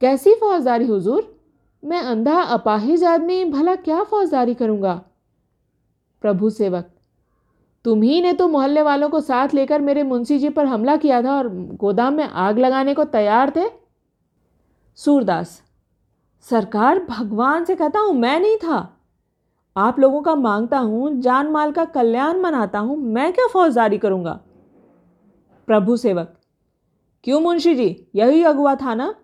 कैसी 0.00 0.34
फौजदारी 0.34 0.86
हुजूर? 0.86 1.40
मैं 1.84 2.00
अंधा, 2.00 2.42
अपाहिज 2.42 3.04
आदमी, 3.04 3.44
भला 3.44 3.74
क्या 3.74 4.02
फौजदारी 4.02 4.54
करूँगा? 4.54 4.94
प्रभु 6.22 6.50
सेवक, 6.50 6.90
तुम 7.84 8.02
ही 8.02 8.20
ने 8.22 8.32
तो 8.32 8.48
मोहल्ले 8.48 8.82
वालों 8.82 9.08
को 9.08 9.20
साथ 9.20 9.54
लेकर 9.54 9.80
मेरे 9.80 10.02
मुंशी 10.02 10.38
जी 10.38 10.48
पर 10.48 10.66
हमला 10.66 10.96
किया 10.96 11.22
था 11.22 11.36
और 11.36 11.48
गोदाम 11.74 12.14
में 12.14 12.24
आग 12.24 12.58
लगाने 12.58 12.94
को 12.94 13.04
तैयार 13.04 13.52
थे? 13.56 13.68
सूरदास 14.94 15.62
सरकार 16.46 16.98
भगवान 16.98 17.64
से 17.64 17.76
कहता 17.76 17.98
हूँ, 18.00 18.12
मैं 18.12 18.40
नहीं 18.40 18.56
था। 18.56 18.96
आप 19.76 19.98
लोगों 20.00 20.22
का 20.22 20.34
माँगता 20.34 20.78
हूँ, 20.78 21.20
जान 21.20 21.46
माल 21.46 21.72
का 21.72 21.84
कल्याण 21.84 22.40
मनाता 22.40 22.78
हूँ, 22.78 22.96
मैं 22.96 23.32
क्या 23.32 23.46
फौजदारी 23.46 23.98
करूँगा? 23.98 24.40
प्रभु 25.66 25.96
सेवक, 25.96 26.34
क्यों 27.24 27.40
मुंशी 27.40 27.74
जी, 27.74 28.06
यही 28.14 28.42
अगुआ 28.42 28.74
था 28.74 28.94
ना? 28.94 29.14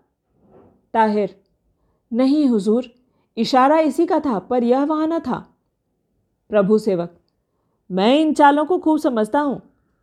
ताहिर, 0.95 1.43
नहीं 2.13 2.47
हुजूर, 2.47 2.85
इशारा 3.37 3.79
इसी 3.79 4.07
का 4.07 4.21
था, 4.21 4.39
पर 4.39 4.65
यह 4.65 4.85
वहाँ 4.85 5.07
न 5.07 5.19
था। 5.19 5.39
प्रभु 6.51 6.79
सेवक, 6.79 7.17
मैं 7.91 8.19
इन 8.19 8.33
चालों 8.35 8.65
को 8.65 8.79
खूब 8.79 8.99
समझता 8.99 9.41
हूँ। 9.41 9.61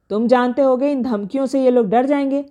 तुम 0.10 0.28
जानते 0.28 0.62
होगे, 0.62 0.91
इन 0.91 1.04
धमकियों 1.04 1.45
से 1.45 1.63
ये 1.63 1.71
लोग 1.71 1.89
डर 1.89 2.06
जाएँगे। 2.06 2.45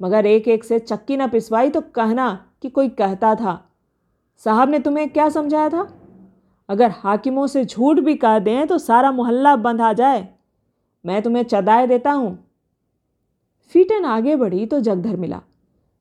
मगर 0.00 0.26
एक 0.26 0.48
एक 0.48 0.64
से 0.64 0.78
चक्की 0.78 1.16
न 1.16 1.28
पिसवाई 1.28 1.70
तो 1.70 1.80
कहना 1.80 2.46
कि 2.62 2.68
कोई 2.68 2.88
कहता 2.88 3.34
था। 3.34 3.70
साहब 4.42 4.68
ने 4.68 4.78
तुम्हें 4.78 5.08
क्या 5.10 5.28
समझाया 5.28 5.68
था? 5.68 5.88
अगर 6.68 6.90
हाकिमों 6.94 7.46
से 7.46 7.64
झूठ 7.64 7.98
भी 7.98 8.14
कह 8.16 8.38
दें 8.38 8.66
तो 8.66 8.78
सारा 8.78 9.10
मोहल्ला 9.12 9.54
बंद 9.58 9.80
आ 9.80 9.92
जाए। 9.92 10.28
मैं 11.04 11.22
तुम्हें 11.22 11.42
चदाए 11.44 11.86
देता 11.86 12.12
हूँ। 12.12 12.38
फीटन 13.74 14.04
आगे 14.04 14.36
बढ़ी 14.36 14.66
तो 14.66 14.80
जगधर 14.80 15.16
मिला। 15.16 15.40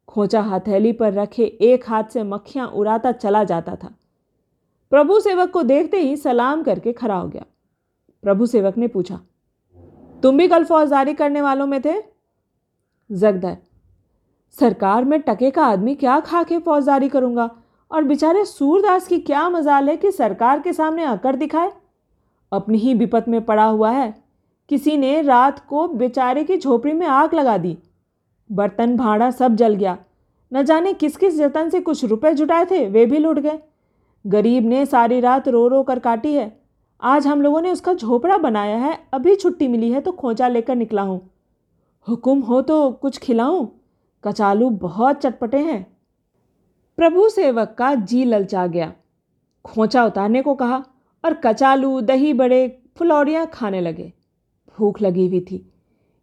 खोचा 0.10 0.42
हथेली 0.44 0.92
पर 0.92 1.14
रखे 1.14 1.44
एक 1.64 1.90
हाथ 1.90 2.04
से 2.04 2.24
मक्खियाँ 2.24 2.68
उड़ाता 2.68 3.12
चला 3.12 3.44
जाता 3.44 3.76
था। 3.76 3.94
प्रभु 4.92 5.20
सेवक 5.20 5.52
को 5.52 5.64
देखते 5.64 6.00
ही 6.00 6.16
सलाम 6.18 6.64
करके 6.64 6.94
खड़ा 6.94 7.16
हो 7.16 7.28
गया। 7.28 7.46
प्रभु 8.24 8.46
सेवक 8.46 8.78
ने 8.78 8.88
पूछा, 8.88 9.20
तुम 10.24 10.38
भी 10.38 10.48
कल 10.48 10.64
फौजदारी 10.66 11.14
करने 11.14 11.42
वालों 11.42 11.68
में 11.68 11.80
थे? 11.82 12.02
जगदर 13.10 13.58
सरकार 14.58 15.06
में 15.06 15.20
टके 15.22 15.52
का 15.52 15.66
आदमी 15.66 15.96
क्या 15.96 16.20
खा 16.22 16.44
के 16.44 16.60
फौजदारी 16.60 17.10
करूँगा? 17.10 17.50
और 17.94 18.04
बेचारे 18.04 18.46
सूरदास 18.46 19.08
की 19.08 19.20
क्या 19.20 19.50
मजाल 19.50 19.90
है 19.90 19.98
कि 19.98 20.12
सरकार 20.12 20.60
के 20.60 20.74
सामने 20.74 21.04
आकर 21.04 21.36
दिखाए। 21.36 21.72
अपनी 22.52 22.78
ही 22.78 22.94
विपत 22.94 23.26
में 23.28 23.46
पड़ा 23.46 23.66
हुआ 23.66 23.92
है। 23.92 24.24
किसी 24.70 24.98
ने 24.98 25.22
रात 25.22 25.68
को 25.68 25.88
बेचारे 25.88 26.44
की 26.44 26.58
झोपड़ी 26.58 26.94
में 26.94 27.08
आग 27.08 27.34
लगा 27.34 27.58
दी। 27.58 27.78
बर्तन 28.52 28.98
भाड़ा 28.98 29.32
सब 29.32 29.56
जल 29.56 29.76
गया। 29.76 29.98
न 30.54 30.64
जाने 30.64 30.94
किस 30.94 31.18
किस 31.18 31.38
जतन 31.38 31.70
से 31.70 31.82
कुछ 31.82 32.06
रुपए 32.06 32.34
जुटाए 32.34 32.66
थे, 32.66 32.88
वे 32.88 33.06
भी 33.06 33.18
लुट 33.18 33.40
गए। 33.40 33.60
गरीब 34.28 34.66
ने 34.66 34.86
सारी 34.86 35.20
रात 35.20 35.48
रो 35.48 35.68
रो 35.68 35.84
कर 35.84 36.00
काटी 36.00 36.34
है। 36.34 36.62
आज 37.02 37.28
हम 37.28 37.42
लोगों 37.42 37.62
ने 37.62 37.72
उसका 37.72 37.94
झोपड़ा 37.94 38.38
बनाया 38.38 38.78
है, 38.78 39.00
अभी 39.14 39.36
छुट्टी 39.36 39.68
मिली 39.68 39.92
है 39.92 40.02
तो 40.02 40.12
खोचा 40.12 40.48
लेकर 40.48 40.76
निकला 40.76 41.02
हूँ। 41.02 41.30
हुक्म 42.10 42.40
हो 42.40 42.62
तो 42.62 42.92
कुछ 42.92 43.18
खिलाऊं? 43.18 43.68
कचालू 44.24 44.70
बहुत 44.70 45.16
चटपटे 45.16 45.58
हैं। 45.58 45.93
प्रभु 46.98 47.30
सेवक 47.30 47.76
का 47.78 47.94
जी 47.96 48.24
ललचा 48.26 48.66
गया। 48.68 48.94
खोचा 49.66 50.06
उतारने 50.06 50.42
को 50.42 50.56
कहा 50.56 50.84
और 51.24 51.34
कचालू, 51.34 52.02
दही 52.02 52.34
बड़े, 52.34 52.80
फुलौरियाँ 52.98 53.46
खाने 53.48 53.82
लगे। 53.82 54.12
भूख 54.78 55.02
लगी 55.02 55.28
हुई 55.28 55.40
थी। 55.42 55.66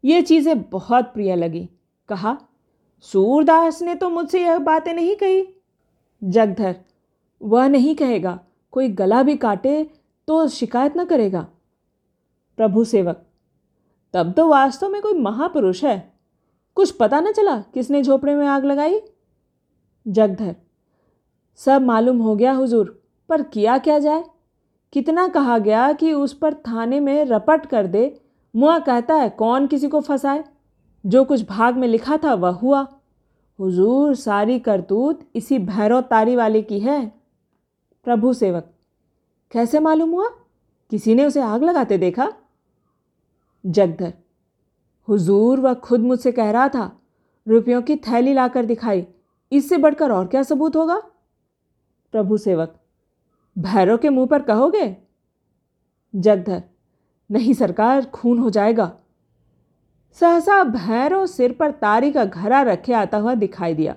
ये 0.05 0.23
चीज़ें 0.23 0.63
बहुत 0.63 1.05
प्रिय 1.05 1.35
लगी। 1.37 1.69
कहा, 2.09 2.37
सूरदास 3.01 3.83
ने 3.83 3.95
तो 3.95 4.09
मुझसे 4.11 4.43
यह 4.43 4.59
बातें 4.59 4.93
नहीं 4.95 5.17
कही। 5.17 5.47
जगधर, 6.23 6.77
वह 7.41 7.69
नहीं 7.69 7.95
कहेगा, 7.95 8.39
कोई 8.73 8.89
गला 8.89 9.23
भी 9.23 9.37
काटे 9.37 9.83
तो 10.29 10.47
शिकायत 10.49 10.97
न 10.97 11.05
करेगा। 11.05 11.47
प्रभु 12.59 12.85
सेवक, 12.85 13.27
तब 14.15 14.33
तो 14.33 14.49
वास्तव 14.49 14.89
में 14.89 15.01
कोई 15.03 15.15
महापुरुष 15.15 15.85
है। 15.85 16.13
कुछ 16.75 16.91
पता 16.91 17.21
न 17.21 17.33
चला 17.33 17.57
किसने 17.75 18.03
झोपड़े 18.03 18.35
में 18.35 18.47
आग 18.47 18.65
लगाई? 18.65 19.01
जगधर। 20.09 20.57
सब 21.57 21.83
मालूम 21.83 22.19
हो 22.19 22.37
गया 22.37 22.53
हुजूर, 22.53 23.03
पर 23.29 23.43
किया 23.43 23.79
क्या 23.79 23.99
जाए? 23.99 24.25
कितना 24.93 25.29
कहा 25.29 25.59
गया 25.59 25.93
कि 25.93 26.13
उस 26.13 26.33
पर 26.33 26.55
थाने 26.55 27.01
में 27.01 27.25
रपट 27.25 27.67
कर 27.67 27.87
दे, 27.87 28.21
मुआ 28.57 28.79
कहता 28.79 29.15
है 29.15 29.29
कौन 29.29 29.67
किसी 29.67 29.89
को 29.89 30.01
फंसाए? 30.01 30.45
जो 31.07 31.25
कुछ 31.25 31.49
भाग 31.49 31.77
में 31.77 31.89
लिखा 31.89 32.17
था 32.17 32.35
वह 32.35 32.51
हुआ। 32.51 32.87
हुजूर, 33.61 34.15
सारी 34.15 34.59
करतूत 34.59 35.21
इसी 35.35 35.59
भैरव 35.59 36.01
तारी 36.01 36.37
वाले 36.37 36.63
की 36.63 36.81
है। 36.81 37.13
प्रभु 38.05 38.33
सेवक, 38.33 38.71
कैसे 39.51 39.81
मालूम 39.81 40.11
हुआ? 40.11 40.29
किसी 40.91 41.15
ने 41.15 41.25
उसे 41.25 41.41
आग 41.41 41.63
लगाते 41.63 41.99
देखा? 41.99 42.33
जगधर, 43.67 44.13
हुजूर 45.09 45.61
वह 45.61 45.75
खुद 45.75 46.01
मुझसे 46.01 46.33
कह 46.33 46.51
रहा 46.51 46.69
था, 46.69 47.01
रुपयों 47.49 47.83
की 47.83 47.97
थैली 47.97 48.35
लाकर 48.35 48.65
दिखाई। 48.65 49.07
इससे 49.53 49.79
बढ़कर 49.79 50.13
और 50.13 50.27
क्या 50.27 50.43
सबूत 50.43 50.77
होगा? 50.77 51.03
प्रभु 52.13 52.37
सेवक, 52.37 52.75
भैरव 53.59 53.97
के 53.97 54.09
मुँह 54.09 54.27
पर 54.27 54.43
कहोगे? 54.43 54.97
जगधर, 56.17 56.63
नहीं 57.31 57.55
सरकार, 57.55 58.05
खून 58.05 58.39
हो 58.39 58.51
जाएगा। 58.51 58.93
सहसा 60.13 60.65
भैरव 60.65 61.27
सिर 61.27 61.53
पर 61.53 61.71
तारी 61.71 62.13
का 62.13 62.25
घरा 62.25 62.63
रखे 62.63 62.93
आता 62.93 63.19
हुआ 63.19 63.35
दिखाई 63.35 63.75
दिया। 63.75 63.97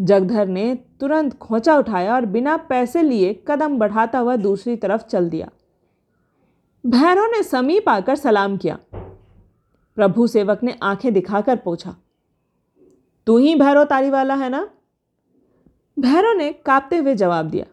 जगधर 0.00 0.46
ने 0.46 0.74
तुरंत 0.74 1.38
खोचा 1.38 1.78
उठाया 1.78 2.14
और 2.14 2.26
बिना 2.26 2.56
पैसे 2.56 3.02
लिए 3.02 3.44
कदम 3.48 3.78
बढ़ाता 3.78 4.18
हुआ 4.18 4.36
दूसरी 4.36 4.76
तरफ़ 4.76 5.02
चल 5.02 5.28
दिया। 5.30 5.48
भैरव 6.86 7.24
ने 7.24 7.42
समीप 7.42 7.88
आकर 7.88 8.16
सलाम 8.16 8.56
किया। 8.56 8.78
प्रभु 9.94 10.26
सेवक 10.26 10.62
ने 10.62 10.78
आँखें 10.82 11.12
दिखाकर 11.12 11.56
पूछा 11.56 11.96
तू 13.26 13.36
ही 13.38 13.54
भैरव 13.54 13.84
तारी 13.84 14.10
वाला 14.10 14.34
है 14.34 14.48
ना? 14.48 14.68
भैरव 15.96 16.36
ने 16.38 16.52
कांपते 16.52 16.96
हुए 16.96 17.14
जवाब 17.14 17.48
दिया 17.50 17.66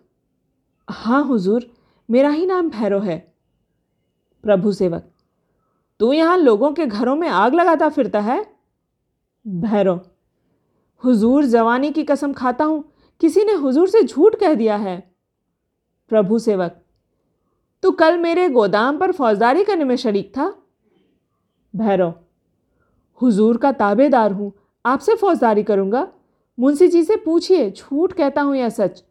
हाँ 0.88 1.23
हुजूर, 1.23 1.65
मेरा 2.09 2.29
ही 2.29 2.45
नाम 2.45 2.69
भैरव 2.69 3.03
है। 3.03 3.17
प्रभु 4.43 4.71
सेवक, 4.71 5.03
तू 5.99 6.12
यहाँ 6.13 6.38
लोगों 6.38 6.71
के 6.71 6.85
घरों 6.85 7.15
में 7.15 7.27
आग 7.29 7.55
लगाता 7.55 7.89
फिरता 7.89 8.19
है? 8.19 8.45
भैरव, 9.47 9.99
हुजूर, 11.03 11.45
जवानी 11.45 11.91
की 11.91 12.03
कसम 12.03 12.33
खाता 12.33 12.65
हूँ, 12.65 12.83
किसी 13.21 13.43
ने 13.43 13.53
हुजूर 13.53 13.89
से 13.89 14.03
झूठ 14.03 14.35
कह 14.35 14.53
दिया 14.53 14.75
है। 14.75 14.99
प्रभु 16.12 16.39
सेवक, 16.39 16.81
तू 17.83 17.91
कल 17.91 18.17
मेरे 18.17 18.47
गोदाम 18.49 18.97
पर 18.97 19.12
फौजदारी 19.12 19.63
करने 19.63 19.83
में 19.83 19.95
शरीक 19.95 20.31
था? 20.38 20.53
भैरव, 21.75 22.13
हुजूर 23.21 23.57
का 23.57 23.71
ताबेदार 23.71 24.31
हूँ 24.31 24.51
आपसे 24.86 25.15
फौजदारी 25.15 25.63
करूँगा। 25.63 26.08
मुंशी 26.60 26.88
जी 26.88 27.04
से 27.04 27.15
पूछिए, 27.15 27.72
झूठ 27.72 28.13
कहता 28.13 28.42
हूँ 28.42 28.56
या 28.56 28.70
सच? 28.70 29.04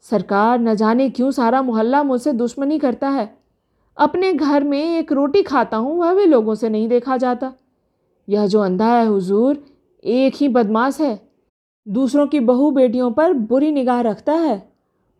सरकार 0.00 0.60
न 0.60 0.74
जाने 0.74 1.10
क्यों 1.10 1.30
सारा 1.30 1.62
मोहल्ला 1.62 2.02
मुझसे 2.02 2.32
दुश्मनी 2.32 2.78
करता 2.78 3.08
है। 3.08 3.38
अपने 3.96 4.32
घर 4.32 4.64
में 4.64 4.98
एक 4.98 5.12
रोटी 5.12 5.42
खाता 5.42 5.76
हूँ, 5.76 5.98
वह 5.98 6.14
भी 6.14 6.26
लोगों 6.26 6.54
से 6.54 6.68
नहीं 6.68 6.88
देखा 6.88 7.16
जाता। 7.16 7.52
यह 8.28 8.46
जो 8.46 8.60
अंधा 8.60 8.86
है 8.86 9.06
हुजूर, 9.06 9.64
एक 10.04 10.32
ही 10.36 10.48
बदमाश 10.48 11.00
है। 11.00 11.30
दूसरों 11.88 12.26
की 12.26 12.40
बहू 12.40 12.70
बेटियों 12.70 13.10
पर 13.10 13.32
बुरी 13.32 13.72
निगाह 13.72 14.00
रखता 14.00 14.32
है। 14.32 14.72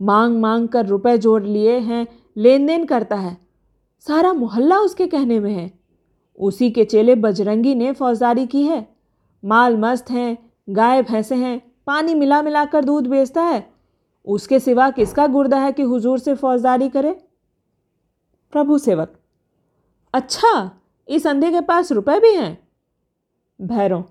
मांग 0.03 0.41
मांग 0.41 0.69
कर 0.69 0.87
रुपए 0.87 1.19
जोड़ 1.19 1.43
लिए 1.43 1.79
हैं 1.79 2.07
लेन 2.37 2.67
देन 2.67 2.85
करता 2.85 3.17
है। 3.17 3.37
सारा 4.01 4.33
मोहल्ला 4.33 4.79
उसके 4.79 5.07
कहने 5.07 5.41
में 5.41 5.53
है। 5.53 5.73
उसी 6.39 6.71
के 6.71 6.85
चेले 6.85 7.15
बजरंगी 7.15 7.75
ने 7.75 7.93
फौजदारी 7.93 8.47
की 8.47 8.63
है। 8.63 9.00
माल 9.45 9.77
मस्त 9.77 10.11
हैं 10.11 10.37
गाय 10.71 11.03
भैंसे 11.03 11.35
हैं, 11.35 11.61
पानी 11.87 12.15
मिला 12.15 12.43
मिला 12.43 12.65
कर 12.65 12.85
दूध 12.85 13.07
बेचता 13.07 13.43
है। 13.43 13.73
उसके 14.25 14.59
सिवा 14.61 14.91
किसका 14.91 15.27
गुर्दा 15.27 15.59
है 15.59 15.73
कि 15.73 15.83
हुजूर 15.83 16.19
से 16.19 16.35
फौजदारी 16.35 16.89
करे? 16.89 17.13
प्रभु 18.53 18.79
सेवक 18.79 19.13
अच्छा 20.15 20.71
इस 21.09 21.27
अंधे 21.27 21.51
के 21.51 21.61
पास 21.61 21.93
रुपए 21.93 22.19
भी 22.21 22.35
हैं? 22.35 22.69
भैरव 23.61 24.05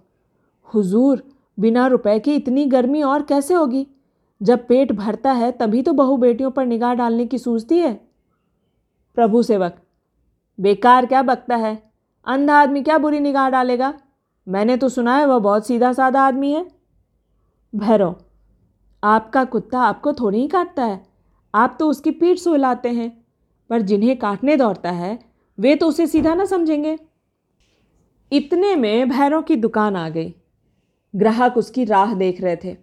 हुजूर 0.74 1.24
बिना 1.60 1.88
रुपए 1.88 2.20
की 2.20 2.36
इतनी 2.36 2.66
गर्मी 2.66 3.02
और 3.02 3.22
कैसे 3.22 3.54
होगी? 3.54 3.88
जब 4.42 4.68
पेट 4.68 4.92
भरता 4.92 5.32
है, 5.32 5.52
तभी 5.52 5.82
तो 5.82 5.94
बहू 5.94 6.18
बेटियों 6.18 6.52
पर 6.52 6.66
निगाह 6.66 6.94
डालने 6.94 7.26
की 7.26 7.38
सूझती 7.38 7.78
है। 7.78 7.94
प्रभु 9.16 9.44
सेवक, 9.44 9.78
बेकार 10.60 11.06
क्या 11.06 11.22
बकता 11.22 11.56
है? 11.56 11.92
अंधा 12.26 12.62
आदमी 12.62 12.84
क्या 12.84 12.98
बुरी 12.98 13.20
निगाह 13.20 13.50
डालेगा? 13.50 13.94
मैंने 14.50 14.78
तो 14.78 14.90
सुना 14.90 15.18
है 15.18 15.26
वह 15.26 15.40
बहुत 15.40 15.68
सीधा 15.68 15.94
साधा 15.94 16.22
आदमी 16.22 16.52
है। 16.52 16.66
भैरव, 17.76 18.16
आपका 19.04 19.44
कुत्ता 19.44 19.80
आपको 19.80 20.14
थोड़ी 20.14 20.40
ही 20.40 20.48
काटता 20.48 20.86
है। 20.86 21.06
आप 21.56 21.76
तो 21.80 21.88
उसकी 21.88 22.12
पीठ 22.12 22.38
सुलाते 22.38 22.90
हैं, 22.90 23.26
पर 23.70 23.82
जिन्हें 23.82 24.20
काटने 24.20 24.58
दौड़ता 24.58 24.92
है, 24.92 25.20
वे 25.60 25.76
तो 25.76 25.88
उसे 25.88 26.08
सीधा 26.08 26.34
ना 26.34 26.46
समझेंगे। 26.46 26.98
इतने 28.32 28.76
में 28.76 29.10
भैरव 29.10 29.42
की 29.42 29.56
दुकान 29.56 29.96
आ 29.96 30.10
गई। 30.10 30.34
ग्राहक 31.16 31.58
उसकी 31.58 31.86
राह 31.86 32.14
देख 32.14 32.42
रहे 32.42 32.56
थे। 32.56 32.78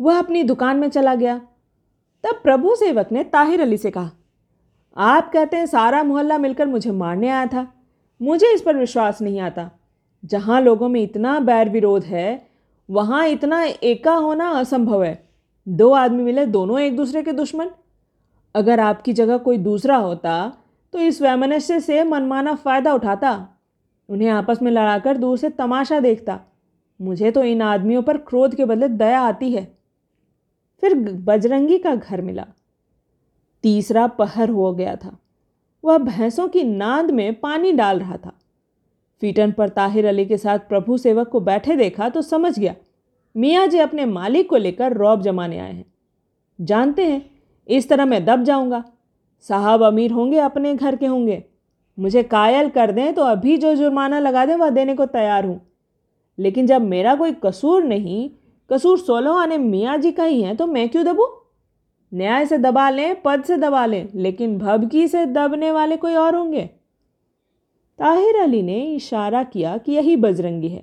वह 0.00 0.18
अपनी 0.18 0.42
दुकान 0.42 0.76
में 0.76 0.88
चला 0.88 1.14
गया। 1.14 1.38
तब 2.24 2.40
प्रभु 2.42 2.74
सेवक 2.74 3.08
ने 3.12 3.24
ताहिर 3.24 3.60
अली 3.60 3.76
से 3.76 3.90
कहा, 3.90 4.10
आप 4.96 5.32
कहते 5.32 5.56
हैं 5.56 5.66
सारा 5.66 6.02
मोहल्ला 6.02 6.38
मिलकर 6.38 6.66
मुझे 6.66 6.90
मारने 6.90 7.28
आया 7.28 7.46
था। 7.46 7.66
मुझे 8.22 8.54
इस 8.54 8.62
पर 8.62 8.76
विश्वास 8.76 9.22
नहीं 9.22 9.40
आता। 9.40 9.70
जहाँ 10.24 10.60
लोगों 10.60 10.88
में 10.88 11.02
इतना 11.02 11.38
बैर 11.40 11.68
विरोध 11.68 12.04
है, 12.04 12.48
वहाँ 12.88 13.26
इतना 13.28 13.62
एका 13.62 14.14
होना 14.14 14.48
असंभव 14.50 15.02
है। 15.04 15.28
दो 15.66 15.90
आदमी 15.92 16.22
मिले, 16.22 16.46
दोनों 16.46 16.80
एक 16.80 16.96
दूसरे 16.96 17.22
के 17.22 17.32
दुश्मन। 17.32 17.70
अगर 18.54 18.80
आपकी 18.80 19.12
जगह 19.12 19.36
कोई 19.36 19.58
दूसरा 19.58 19.96
होता 19.96 20.52
तो 20.94 20.98
इस 20.98 21.20
वैमनस्य 21.22 21.80
से 21.80 22.04
मनमाना 22.04 22.54
फ़ायदा 22.54 22.94
उठाता। 22.94 23.48
उन्हें 24.08 24.28
आपस 24.28 24.62
में 24.62 24.70
लड़ाकर 24.72 25.16
दूर 25.16 25.38
से 25.38 25.50
तमाशा 25.50 26.00
देखता। 26.00 26.38
मुझे 27.00 27.30
तो 27.30 27.42
इन 27.42 27.62
आदमियों 27.62 28.02
पर 28.02 28.16
क्रोध 28.18 28.54
के 28.54 28.64
बदले 28.64 28.88
दया 28.88 29.20
आती 29.20 29.50
है। 29.52 29.64
फिर 30.82 30.94
बजरंगी 31.24 31.78
का 31.78 31.94
घर 31.94 32.20
मिला। 32.22 32.46
तीसरा 33.62 34.06
पहर 34.06 34.50
हो 34.50 34.72
गया 34.72 34.96
था। 34.96 35.16
वह 35.84 35.98
भैंसों 35.98 36.48
की 36.48 36.62
नांद 36.62 37.10
में 37.10 37.40
पानी 37.40 37.72
डाल 37.72 37.98
रहा 37.98 38.16
था। 38.16 38.32
फीटन 39.22 39.52
पर 39.52 39.68
ताहिर 39.68 40.06
अली 40.06 40.24
के 40.26 40.36
साथ 40.36 40.58
प्रभु 40.68 40.96
सेवक 40.98 41.28
को 41.28 41.40
बैठे 41.42 41.76
देखा 41.76 42.08
तो 42.08 42.22
समझ 42.22 42.58
गया, 42.58 42.74
मियाँ 43.34 43.66
जी 43.66 43.78
अपने 43.78 44.04
मालिक 44.06 44.48
को 44.50 44.56
लेकर 44.56 44.92
रौब 44.94 45.22
जमाने 45.22 45.58
आए 45.58 45.72
हैं। 45.72 45.84
जानते 46.58 47.04
हैं, 47.04 47.24
इस 47.68 47.88
तरह 47.88 48.04
मैं 48.04 48.24
दब 48.24 48.42
जाऊँगा। 48.44 48.82
साहब 49.46 49.82
अमीर 49.82 50.12
होंगे, 50.12 50.38
अपने 50.38 50.74
घर 50.74 50.96
के 50.96 51.06
होंगे। 51.06 51.42
मुझे 51.98 52.22
कायल 52.24 52.68
कर 52.70 52.92
दें 52.92 53.14
तो 53.14 53.22
अभी 53.24 53.56
जो 53.56 53.74
जुर्माना 53.74 54.18
लगा 54.20 54.44
दें 54.46 54.54
वह 54.56 54.70
देने 54.70 54.94
को 54.94 55.06
तैयार 55.06 55.44
हूँ। 55.44 55.60
लेकिन 56.38 56.66
जब 56.66 56.82
मेरा 56.82 57.14
कोई 57.14 57.32
कसूर 57.44 57.84
नहीं, 57.84 58.28
कसूर 58.70 58.98
सोलह 58.98 59.32
आने 59.32 59.58
मियाँ 59.58 59.96
जी 59.98 60.12
का 60.12 60.24
ही 60.24 60.42
है 60.42 60.54
तो 60.56 60.66
मैं 60.66 60.88
क्यों 60.88 61.04
दबूँ? 61.06 61.26
न्याय 62.12 62.46
से 62.46 62.58
दबा 62.58 62.88
लें, 62.90 63.22
पद 63.22 63.42
से 63.44 63.56
दबा 63.56 63.84
लें, 63.86 64.08
लेकिन 64.14 64.58
भबकी 64.58 65.06
से 65.08 65.24
दबने 65.26 65.70
वाले 65.72 65.96
कोई 65.96 66.14
और 66.14 66.34
होंगे? 66.34 66.68
ताहिर 67.98 68.36
अली 68.36 68.62
ने 68.62 68.80
इशारा 68.94 69.42
किया 69.42 69.76
कि 69.76 69.92
यही 69.92 70.16
बजरंगी 70.16 70.68
है। 70.68 70.82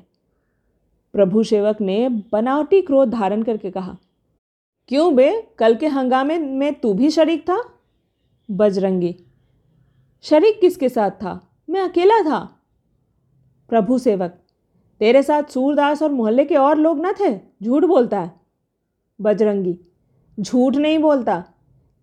प्रभु 1.14 1.44
सेवक 1.44 1.82
ने 1.82 2.08
बनावटी 2.32 2.82
क्रोध 2.82 3.10
धारण 3.10 3.44
करके 3.44 3.72
कहा, 3.72 3.96
क्यों 4.88 5.16
बे? 5.16 5.30
कल 5.58 5.76
के 5.76 5.88
हंगामे 5.88 6.38
में 6.38 6.74
तू 6.74 6.94
भी 6.94 7.10
शरीक 7.10 7.42
था? 7.42 7.58
बजरंगी, 8.50 9.16
शरीक 10.24 10.60
किसके 10.62 10.90
साथ 10.90 11.12
था? 11.12 11.40
मैं 11.70 11.82
अकेला 11.82 12.22
था। 12.22 12.40
प्रभु 13.70 13.98
सेवक, 13.98 14.38
तेरे 15.02 15.24
साथ 15.24 15.44
सूरदास 15.44 16.04
और 16.04 16.12
मोहल्ले 16.12 16.46
के 16.46 16.56
और 16.56 16.78
लोग 16.78 17.06
न 17.06 17.14
थे? 17.14 17.34
झूठ 17.64 17.84
बोलता 17.84 18.20
है? 18.20 18.32
बजरंगी, 19.20 19.78
झूठ 20.38 20.76
नहीं 20.76 21.00
बोलता। 21.00 21.44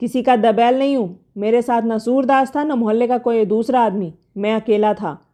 किसी 0.00 0.22
का 0.22 0.36
दबैल 0.36 0.78
नहीं 0.78 0.96
हूँ। 0.96 1.24
मेरे 1.36 1.62
साथ 1.62 1.82
न 1.82 1.98
सूरदास 1.98 2.56
था, 2.56 2.64
न 2.64 2.72
मोहल्ले 2.72 3.06
का 3.08 3.18
कोई 3.18 3.44
दूसरा 3.44 3.80
आदमी। 3.80 4.12
मैं 4.36 4.54
अकेला 4.54 4.94
था। 4.94 5.26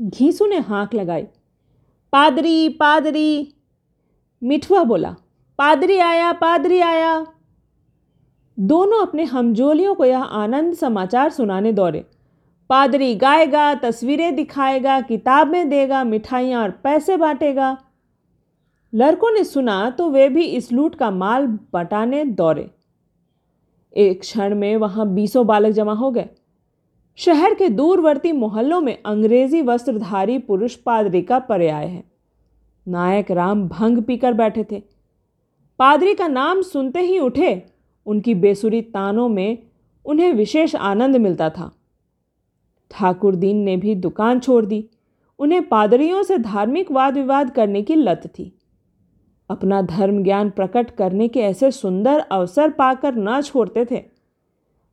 घीसू 0.00 0.46
ने 0.46 0.58
हाँक 0.58 0.94
लगाई। 0.94 1.22
पादरी 2.12 2.68
पादरी। 2.68 3.54
मिठुआ 4.42 4.84
बोला, 4.84 5.16
पादरी 5.58 5.98
आया 5.98 6.32
पादरी 6.32 6.80
आया। 6.80 7.26
दोनों 8.58 9.06
अपने 9.06 9.24
हमजोलियों 9.24 9.94
को 9.94 10.04
यह 10.04 10.22
आनंद 10.22 10.74
समाचार 10.74 11.30
सुनाने 11.30 11.72
दौड़े। 11.72 12.04
पादरी 12.68 13.14
गाएगा, 13.14 13.74
तस्वीरें 13.74 14.34
दिखाएगा, 14.34 15.00
किताबें 15.00 15.68
देगा, 15.68 16.04
मिठाइयाँ 16.04 16.62
और 16.62 16.70
पैसे 16.70 17.16
बांटेगा। 17.16 17.78
लड़कों 18.94 19.30
ने 19.30 19.44
सुना 19.44 19.90
तो 19.90 20.10
वे 20.10 20.28
भी 20.28 20.44
इस 20.44 20.72
लूट 20.72 20.94
का 20.94 21.10
माल 21.10 21.46
बटाने 21.46 22.24
दौड़े। 22.24 22.70
एक 23.96 24.20
क्षण 24.20 24.54
में 24.54 24.76
वहाँ 24.76 25.08
बीसों 25.08 25.46
बालक 25.46 25.72
जमा 25.72 25.92
हो 25.92 26.10
गए। 26.10 26.28
शहर 27.18 27.54
के 27.54 27.68
दूरवर्ती 27.68 28.32
मोहल्लों 28.32 28.80
में 28.80 28.98
अंग्रेज़ी 29.06 29.62
वस्त्रधारी 29.62 30.38
पुरुष 30.38 30.74
पादरी 30.76 31.22
का 31.22 31.38
पर्याय 31.38 31.86
है। 31.86 32.04
नायक 32.88 33.30
राम 33.30 33.68
भंग 33.68 34.02
पीकर 34.02 34.32
बैठे 34.32 34.66
थे। 34.70 34.82
पादरी 35.78 36.14
का 36.14 36.28
नाम 36.28 36.62
सुनते 36.62 37.00
ही 37.00 37.18
उठे, 37.18 37.66
उनकी 38.06 38.34
बेसुरी 38.34 38.82
तानों 38.82 39.28
में 39.28 39.58
उन्हें 40.04 40.32
विशेष 40.32 40.76
आनंद 40.76 41.16
मिलता 41.16 41.50
था। 41.50 41.72
ठाकुर 42.90 43.34
दीन 43.34 43.56
ने 43.56 43.76
भी 43.76 43.94
दुकान 43.94 44.40
छोड़ 44.40 44.66
दी। 44.66 44.90
उन्हें 45.38 45.68
पादरियों 45.68 46.22
से 46.22 46.38
धार्मिक 46.38 46.92
वाद 46.92 47.14
विवाद 47.14 47.50
करने 47.50 47.82
की 47.82 47.94
लत 47.94 48.22
थी। 48.26 48.58
अपना 49.50 49.82
धर्म 49.82 50.22
ज्ञान 50.22 50.50
प्रकट 50.50 50.90
करने 50.90 51.28
के 51.28 51.40
ऐसे 51.40 51.70
सुंदर 51.70 52.18
अवसर 52.18 52.70
पाकर 52.70 53.14
न 53.14 53.40
छोड़ते 53.40 53.84
थे। 53.90 54.04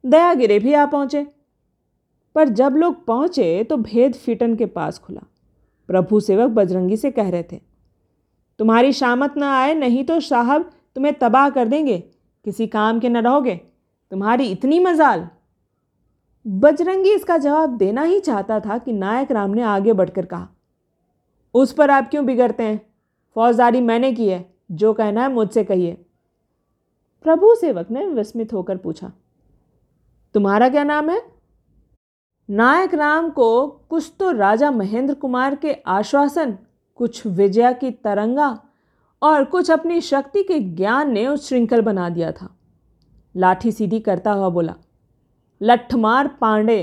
दयागिरे 0.06 0.60
भी 0.60 0.74
आ 0.74 0.86
पहुँचे। 0.86 1.28
पर 2.36 2.50
जब 2.50 2.76
लोग 2.76 3.06
पहुँचे 3.06 3.63
तो 3.63 3.78
भेद 3.78 4.13
फिटन 4.15 4.56
के 4.56 4.65
पास 4.67 5.00
खुला। 5.00 5.22
प्रभु 5.89 6.19
सेवक 6.19 6.50
बजरंगी 6.50 6.98
से 6.98 7.12
कह 7.12 7.30
रहे 7.30 7.43
थे, 7.43 7.60
तुम्हारी 8.60 8.91
शामत 8.93 9.38
ना 9.38 9.52
आए, 9.54 9.74
नहीं 9.74 10.04
तो 10.04 10.19
साहब 10.19 10.69
तुम्हें 10.96 11.13
तबाह 11.13 11.50
कर 11.50 11.67
देंगे। 11.67 11.98
किसी 12.46 12.67
काम 12.67 13.00
के 13.00 13.10
न 13.10 13.17
रहोगे, 13.17 13.56
तुम्हारी 14.12 14.46
इतनी 14.46 14.80
मजाल। 14.80 15.28
बजरंगी 16.46 17.13
इसका 17.13 17.38
जवाब 17.38 17.78
देना 17.78 18.02
ही 18.02 18.19
चाहता 18.19 18.60
था 18.60 18.78
कि 18.78 18.93
नायक 18.93 19.32
राम 19.32 19.50
ने 19.50 19.62
आगे 19.63 19.93
बढ़कर 19.93 20.26
कहा, 20.26 20.48
उस 21.56 21.74
पर 21.74 21.89
आप 21.89 22.10
क्यों 22.10 22.26
बिगड़ते 22.26 22.63
हैं? 22.63 22.82
फौजदारी 23.36 23.82
मैंने 23.82 24.12
की 24.13 24.28
है, 24.30 24.46
जो 24.72 24.93
कहना 24.93 25.22
है 25.22 25.32
मुझसे 25.34 25.63
कहिए। 25.63 25.93
प्रभु 27.26 27.54
सेवक 27.56 27.91
ने 27.91 28.06
विस्मित 28.08 28.54
होकर 28.54 28.78
पूछा, 28.78 29.12
तुम्हारा 30.36 30.69
क्या 30.69 30.84
नाम 30.84 31.10
है? 31.10 31.22
नायक 32.50 32.94
राम 32.94 33.30
को 33.30 33.68
कुछ 33.68 34.12
तो 34.20 34.32
राजा 34.32 34.72
महेंद्र 34.72 35.14
कुमार 35.14 35.56
के 35.56 35.74
आश्वासन, 35.74 36.58
कुछ 36.96 37.26
विजया 37.28 37.72
की 37.72 37.92
तरंगा 37.92 38.48
और 39.22 39.44
कुछ 39.46 39.72
अपनी 39.72 40.02
शक्ति 40.02 40.44
के 40.44 40.60
ज्ञान 40.60 41.12
ने 41.12 41.28
उस 41.28 41.48
श्रृंखल 41.48 41.82
बना 41.82 42.10
दिया 42.10 42.32
था। 42.32 42.50
लाठी 43.36 43.72
सीधी 43.72 44.00
करता 44.00 44.32
हुआ 44.32 44.50
बोला 44.50 44.76
लठमार 45.62 46.28
पांडे। 46.42 46.82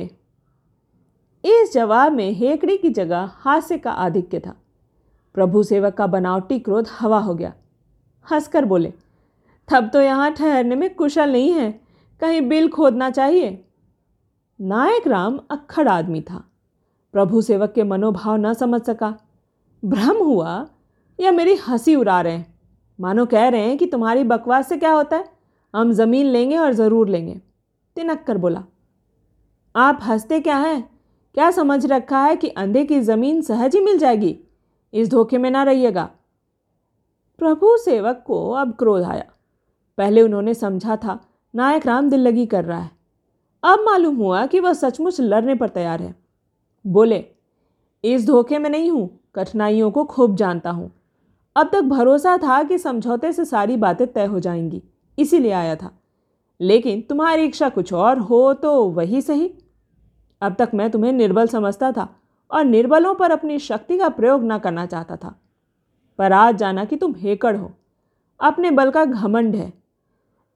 इस 1.45 1.73
जवाब 1.75 2.13
में 2.13 2.33
हेकड़ी 2.33 2.77
की 2.79 2.91
जगह 2.91 3.31
हास्य 3.35 3.79
का 3.79 3.91
आधिक्य 3.91 4.41
था। 4.41 4.57
प्रभु 5.35 5.63
सेवक 5.63 5.95
का 5.95 6.07
बनावटी 6.07 6.59
क्रोध 6.59 6.89
हवा 6.91 7.19
हो 7.19 7.35
गया। 7.35 7.53
हंसकर 8.27 8.65
बोले, 8.65 8.93
तब 9.69 9.91
तो 9.93 10.01
यहाँ 10.01 10.31
ठहरने 10.33 10.75
में 10.75 10.95
कुशल 10.95 11.33
नहीं 11.33 11.53
है। 11.53 11.71
कहीं 12.23 12.41
बिल 12.41 12.69
खोदना 12.69 13.11
चाहिए? 13.11 13.65
नायक 14.63 15.07
राम 15.07 15.41
अक्खड़ 15.51 15.89
आदमी 15.89 16.21
था। 16.21 16.45
प्रभु 17.13 17.43
सेवक 17.43 17.73
के 17.73 17.83
मनोभाव 17.83 18.37
न 18.37 18.55
समझ 18.55 18.83
सका। 18.83 19.19
भ्रम 19.85 20.17
हुआ 20.17 20.69
या 21.21 21.33
मेरी 21.33 21.55
हँसी 21.55 21.95
उड़ा 21.95 22.21
रहे 22.21 22.33
हैं। 22.33 22.59
मानो 23.01 23.27
कह 23.27 23.49
रहे 23.49 23.61
हैं 23.61 23.79
कि 23.79 23.87
तुम्हारी 23.87 24.25
बकवास 24.25 24.69
से 24.69 24.77
क्या 24.77 24.93
होता 24.93 25.17
है? 25.17 25.25
हम 25.77 25.93
ज़मीन 25.93 26.27
लेंगे 26.27 26.57
और 26.57 26.73
ज़रूर 26.73 27.09
लेंगे। 27.09 27.41
तिनक 27.97 28.25
कर 28.27 28.39
बोला। 28.39 28.65
आप 29.77 29.99
हँसते 30.03 30.41
क्या 30.41 30.57
हैं? 30.57 30.99
क्या 31.35 31.51
समझ 31.51 31.87
रखा 31.87 32.19
है 32.19 32.37
कि 32.37 32.49
अंधे 32.49 32.85
की 32.85 33.01
ज़मीन 33.01 33.43
सहज 33.43 33.75
ही 33.75 33.81
मिल 33.81 33.99
जाएगी? 33.99 34.41
इस 34.95 35.11
धोखे 35.11 35.39
में 35.39 35.51
ना 35.51 35.63
रहिएगा। 35.63 36.11
प्रभु 37.39 37.77
सेवक 37.77 38.25
को 38.27 38.51
अब 38.51 38.73
क्रोध 38.73 39.03
आया। 39.03 39.25
पहले 39.99 40.23
उन्होंने 40.23 40.55
समझा 40.55 40.97
था 40.97 41.21
नायक 41.55 41.87
राम 41.87 42.11
दिल 42.11 42.21
लगी 42.21 42.47
कर 42.47 42.65
रहा 42.65 42.81
है। 42.81 43.00
अब 43.63 43.79
मालूम 43.79 44.17
हुआ 44.17 44.47
कि 44.47 44.61
वह 44.61 44.73
सचमुच 44.73 45.21
लड़ने 45.21 45.55
पर 45.55 45.69
तैयार 45.69 46.03
है। 46.03 46.15
बोले, 46.87 47.25
इस 48.05 48.27
धोखे 48.27 48.59
में 48.59 48.71
नहीं 48.71 48.91
हूँ, 48.91 49.21
कठिनाइयों 49.35 49.91
को 49.91 50.05
खूब 50.05 50.37
जानता 50.37 50.71
हूँ। 50.71 50.91
अब 51.57 51.71
तक 51.73 51.81
भरोसा 51.81 52.37
था 52.37 52.63
कि 52.63 52.79
समझौते 52.79 53.33
से 53.33 53.45
सारी 53.45 53.77
बातें 53.77 54.13
तय 54.13 54.25
हो 54.25 54.41
जाएँगी, 54.41 54.83
इसीलिए 55.19 55.53
आया 55.53 55.77
था। 55.77 55.91
लेकिन 56.61 57.01
तुम्हारी 57.01 57.45
इच्छा 57.45 57.69
कुछ 57.69 57.93
और 57.93 58.19
हो 58.19 58.55
तो 58.55 58.85
वही 58.85 59.21
सही। 59.21 59.55
अब 60.43 60.57
तक 60.59 60.71
मैं 60.75 60.91
तुम्हें 60.91 61.13
निर्बल 61.13 61.47
समझता 61.47 61.93
था 61.93 62.17
और 62.51 62.65
निर्बलों 62.65 63.15
पर 63.15 63.31
अपनी 63.31 63.59
शक्ति 63.59 63.99
का 63.99 64.09
प्रयोग 64.09 64.45
न 64.45 64.59
करना 64.59 64.87
चाहता 64.87 65.17
था। 65.17 65.41
पर 66.19 66.33
आज 66.33 66.57
जाना 66.57 66.85
कि 66.85 66.97
तुम 66.97 67.15
हेकड़ 67.19 67.57
हो। 67.57 67.73
अपने 68.41 68.71
बल 68.71 68.91
का 68.91 69.05
घमंड 69.05 69.57
है। 69.57 69.73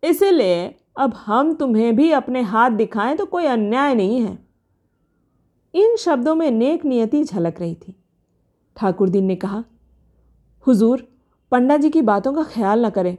इसीलिए 0.05 0.75
अब 0.96 1.14
हम 1.16 1.54
तुम्हें 1.54 1.96
भी 1.96 2.11
अपने 2.11 2.42
हाथ 2.42 2.70
दिखाएँ 2.70 3.16
तो 3.16 3.26
कोई 3.26 3.46
अन्याय 3.46 3.94
नहीं 3.94 4.20
है। 4.20 4.38
इन 5.74 5.96
शब्दों 5.96 6.35
में 6.35 6.50
नेक 6.50 6.85
नियति 6.85 7.24
झलक 7.24 7.61
रही 7.61 7.74
थी। 7.74 7.94
ठाकुर 8.76 9.09
दीन 9.09 9.24
ने 9.24 9.37
कहा, 9.37 9.64
हुजूर, 10.66 11.07
पंडा 11.52 11.76
जी 11.76 11.90
की 11.90 12.02
बातों 12.02 12.33
का 12.33 12.42
ख्याल 12.42 12.87
न 12.87 12.90
करें। 12.90 13.16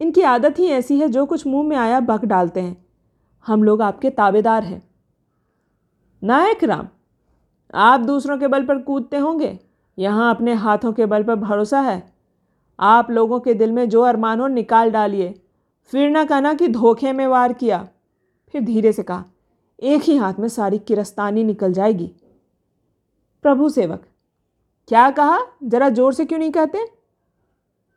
इनकी 0.00 0.22
आदत 0.22 0.58
ही 0.58 0.66
ऐसी 0.66 0.98
है 0.98 1.08
जो 1.08 1.26
कुछ 1.26 1.46
मुँह 1.46 1.68
में 1.68 1.76
आया 1.76 2.00
बक 2.00 2.24
डालते 2.24 2.60
हैं। 2.60 2.86
हम 3.46 3.64
लोग 3.64 3.82
आपके 3.82 4.10
ताबेदार 4.10 4.62
हैं। 4.62 4.82
नायक 6.22 6.64
राम, 6.64 6.88
आप 7.74 8.00
दूसरों 8.00 8.38
के 8.38 8.46
बल 8.46 8.66
पर 8.66 8.78
कूदते 8.78 9.16
होंगे। 9.16 9.58
यहाँ 9.98 10.34
अपने 10.34 10.54
हाथों 10.54 10.92
के 10.92 11.06
बल 11.06 11.22
पर 11.22 11.34
भरोसा 11.34 11.80
है। 11.80 12.12
आप 12.80 13.10
लोगों 13.10 13.40
के 13.40 13.54
दिल 13.54 13.72
में 13.72 13.88
जो 13.88 14.02
अरमान 14.02 14.40
हो 14.40 14.46
निकाल 14.46 14.90
डालिए। 14.90 15.42
फिर 15.92 16.10
ना 16.10 16.24
कहना 16.24 16.52
कि 16.54 16.68
धोखे 16.68 17.12
में 17.12 17.26
वार 17.26 17.52
किया। 17.52 17.86
फिर 18.54 18.62
धीरे 18.62 18.92
से 18.92 19.02
कहा, 19.02 19.24
एक 19.78 20.02
ही 20.02 20.16
हाथ 20.16 20.34
में 20.34 20.48
सारी 20.48 20.78
किरस्तानी 20.78 21.44
निकल 21.44 21.72
जाएगी। 21.72 22.10
प्रभु 23.44 23.68
सेवक, 23.68 24.02
क्या 24.88 25.10
कहा? 25.10 25.38
जरा 25.64 25.88
ज़ोर 25.88 26.12
से 26.14 26.24
क्यों 26.24 26.38
नहीं 26.38 26.50
कहते? 26.50 26.84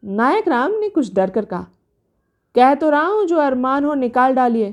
नायक 0.04 0.48
राम 0.48 0.72
ने 0.72 0.90
कुछ 0.90 1.14
डर 1.14 1.30
कर 1.30 1.46
कहा, 1.46 1.66
कह 2.56 2.74
तो 2.76 2.90
रहा 2.90 3.06
हूँ 3.06 3.26
जो 3.26 3.38
अरमान 3.38 3.86
हो 3.86 3.94
निकाल 3.94 4.34
डालिए। 4.34 4.72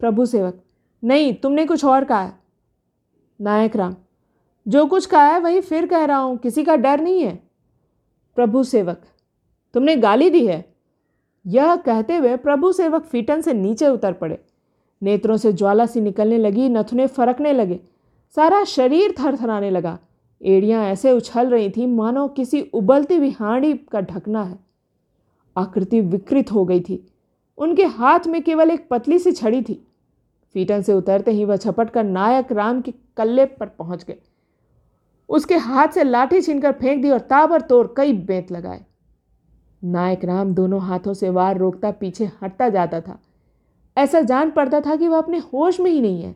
प्रभु 0.00 0.26
सेवक, 0.26 0.60
नहीं, 1.02 1.34
तुमने 1.34 1.66
कुछ 1.66 1.84
और 1.84 2.04
कहा 2.04 2.20
है। 2.20 2.32
नायक 3.40 3.76
राम, 3.76 3.94
जो 4.66 4.86
कुछ 4.86 5.06
कहा 5.06 5.24
है 5.24 5.40
वही 5.40 5.60
फिर 5.60 5.86
कह 5.86 6.04
रहा 6.04 6.18
हूँ, 6.18 6.36
किसी 6.38 6.64
का 6.64 6.76
डर 6.76 7.00
नहीं 7.00 7.22
है। 7.22 7.34
प्रभु 8.36 8.62
सेवक, 8.64 9.00
तुमने 9.74 9.96
गाली 9.96 10.30
दी 10.30 10.46
है? 10.46 10.64
यह 11.48 11.76
कहते 11.76 12.16
हुए 12.16 12.36
प्रभु 12.36 12.72
सेवक 12.72 13.02
फीटन 13.02 13.40
से 13.40 13.52
नीचे 13.52 13.88
उतर 13.88 14.12
पड़े। 14.12 14.38
नेत्रों 15.02 15.36
से 15.36 15.52
ज्वाला 15.52 15.86
सी 15.86 16.00
निकलने 16.00 16.38
लगी, 16.38 16.68
नथुने 16.68 17.06
फरकने 17.06 17.52
लगे। 17.52 17.80
सारा 18.36 18.64
शरीर 18.64 19.14
थरथराने 19.20 19.70
लगा। 19.70 19.98
एड़ियाँ 20.42 20.84
ऐसे 20.84 21.12
उछल 21.12 21.46
रही 21.46 21.70
थी, 21.70 21.86
मानो 21.86 22.28
किसी 22.28 22.60
उबलती 22.60 23.16
हुई 23.16 23.30
हांडी 23.30 23.74
का 23.74 24.00
ढकना 24.00 24.42
है। 24.42 24.58
आकृति 25.56 26.00
विकृत 26.00 26.52
हो 26.52 26.64
गई 26.64 26.80
थी। 26.80 27.12
उनके 27.58 27.84
हाथ 27.84 28.20
में 28.26 28.42
केवल 28.42 28.70
एक 28.70 28.88
पतली 28.88 29.18
सी 29.18 29.32
छड़ी 29.32 29.62
थी। 29.62 29.86
फीटन 30.54 30.82
से 30.82 30.92
उतरते 30.92 31.30
ही 31.30 31.44
वह 31.44 31.56
छपट 31.56 31.90
कर 31.90 32.04
नायक 32.04 32.52
राम 32.52 32.80
के 32.80 32.94
कल्ले 33.16 33.44
पर 33.44 33.66
पहुँच 33.66 34.04
गए। 34.04 34.16
उसके 35.28 35.56
हाथ 35.56 35.88
से 35.88 36.04
लाठी 36.04 36.42
छीनकर 36.42 36.72
फेंक 36.72 37.02
दी 37.02 37.10
और 37.10 37.18
ताबर 37.18 37.60
तोड़ 37.60 37.86
कई 37.96 38.12
बेंत 38.12 38.52
लगाए। 38.52 38.84
नायक 39.82 40.24
राम 40.24 40.52
दोनों 40.54 40.80
हाथों 40.80 41.14
से 41.14 41.30
वार 41.30 41.58
रोकता 41.58 41.90
पीछे 41.90 42.30
हटता 42.42 42.68
जाता 42.68 43.00
था। 43.00 43.18
ऐसा 43.96 44.20
जान 44.20 44.50
पड़ता 44.50 44.80
था 44.80 44.96
कि 44.96 45.08
वह 45.08 45.18
अपने 45.18 45.38
होश 45.52 45.80
में 45.80 45.90
ही 45.90 46.00
नहीं 46.00 46.22
है। 46.22 46.34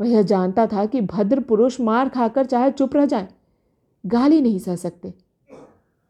वह 0.00 0.08
यह 0.08 0.22
जानता 0.22 0.66
था 0.66 0.84
कि 0.86 1.00
भद्र 1.00 1.40
पुरुष 1.40 1.80
मार 1.80 2.08
खाकर 2.08 2.44
चाहे 2.44 2.70
चुप 2.70 2.96
रह 2.96 3.06
जाए, 3.06 3.28
गाली 4.04 4.40
नहीं 4.40 4.58
सह 4.58 4.76
सकते। 4.76 5.14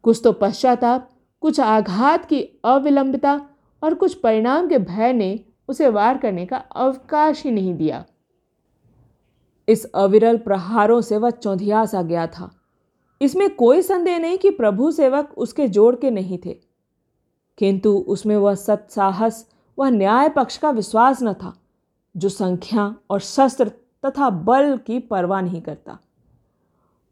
कुछ 0.05 0.21
तो 0.25 0.33
पश्चाताप, 0.33 1.09
कुछ 1.41 1.61
आघात 1.61 2.25
की 2.25 2.41
अविलंबता 2.65 3.41
और 3.83 3.95
कुछ 3.95 4.15
परिणाम 4.15 4.69
के 4.69 4.79
भय 4.79 5.13
ने 5.13 5.39
उसे 5.69 5.89
वार 5.89 6.19
करने 6.19 6.47
का 6.47 6.57
अवकाश 6.57 7.45
ही 7.45 7.51
नहीं 7.51 7.75
दिया। 7.75 8.05
इस 9.69 9.85
अविरल 9.85 10.39
प्रहारों 10.39 11.01
से 11.01 11.17
वह 11.17 11.31
चौंधिया 11.31 11.85
सा 11.87 12.03
गया 12.03 12.27
था। 12.27 12.51
इसमें 13.25 13.57
कोई 13.57 13.83
संदेह 13.83 14.19
नहीं 14.19 14.39
कि 14.39 14.51
प्रभु 14.51 14.91
सेवक 14.91 15.35
उसके 15.37 15.69
जोड़ 15.69 15.97
के 15.97 16.11
नहीं 16.11 16.39
थे। 16.39 16.59
किंतु 17.59 18.05
उसमें 18.09 18.37
वह 18.37 18.55
सत्साहस 18.55 19.51
वह 19.79 19.91
न्याय 19.91 20.29
पक्ष 20.29 20.57
का 20.57 20.71
विश्वास 20.71 21.23
न 21.23 21.33
था, 21.33 21.61
जो 22.17 22.29
संख्या 22.29 22.97
और 23.11 23.21
शस्त्र 23.21 23.69
तथा 24.07 24.31
बल 24.31 24.77
की 24.77 24.99
परवाह 24.99 25.41
नहीं 25.41 25.63
करता। 25.63 25.99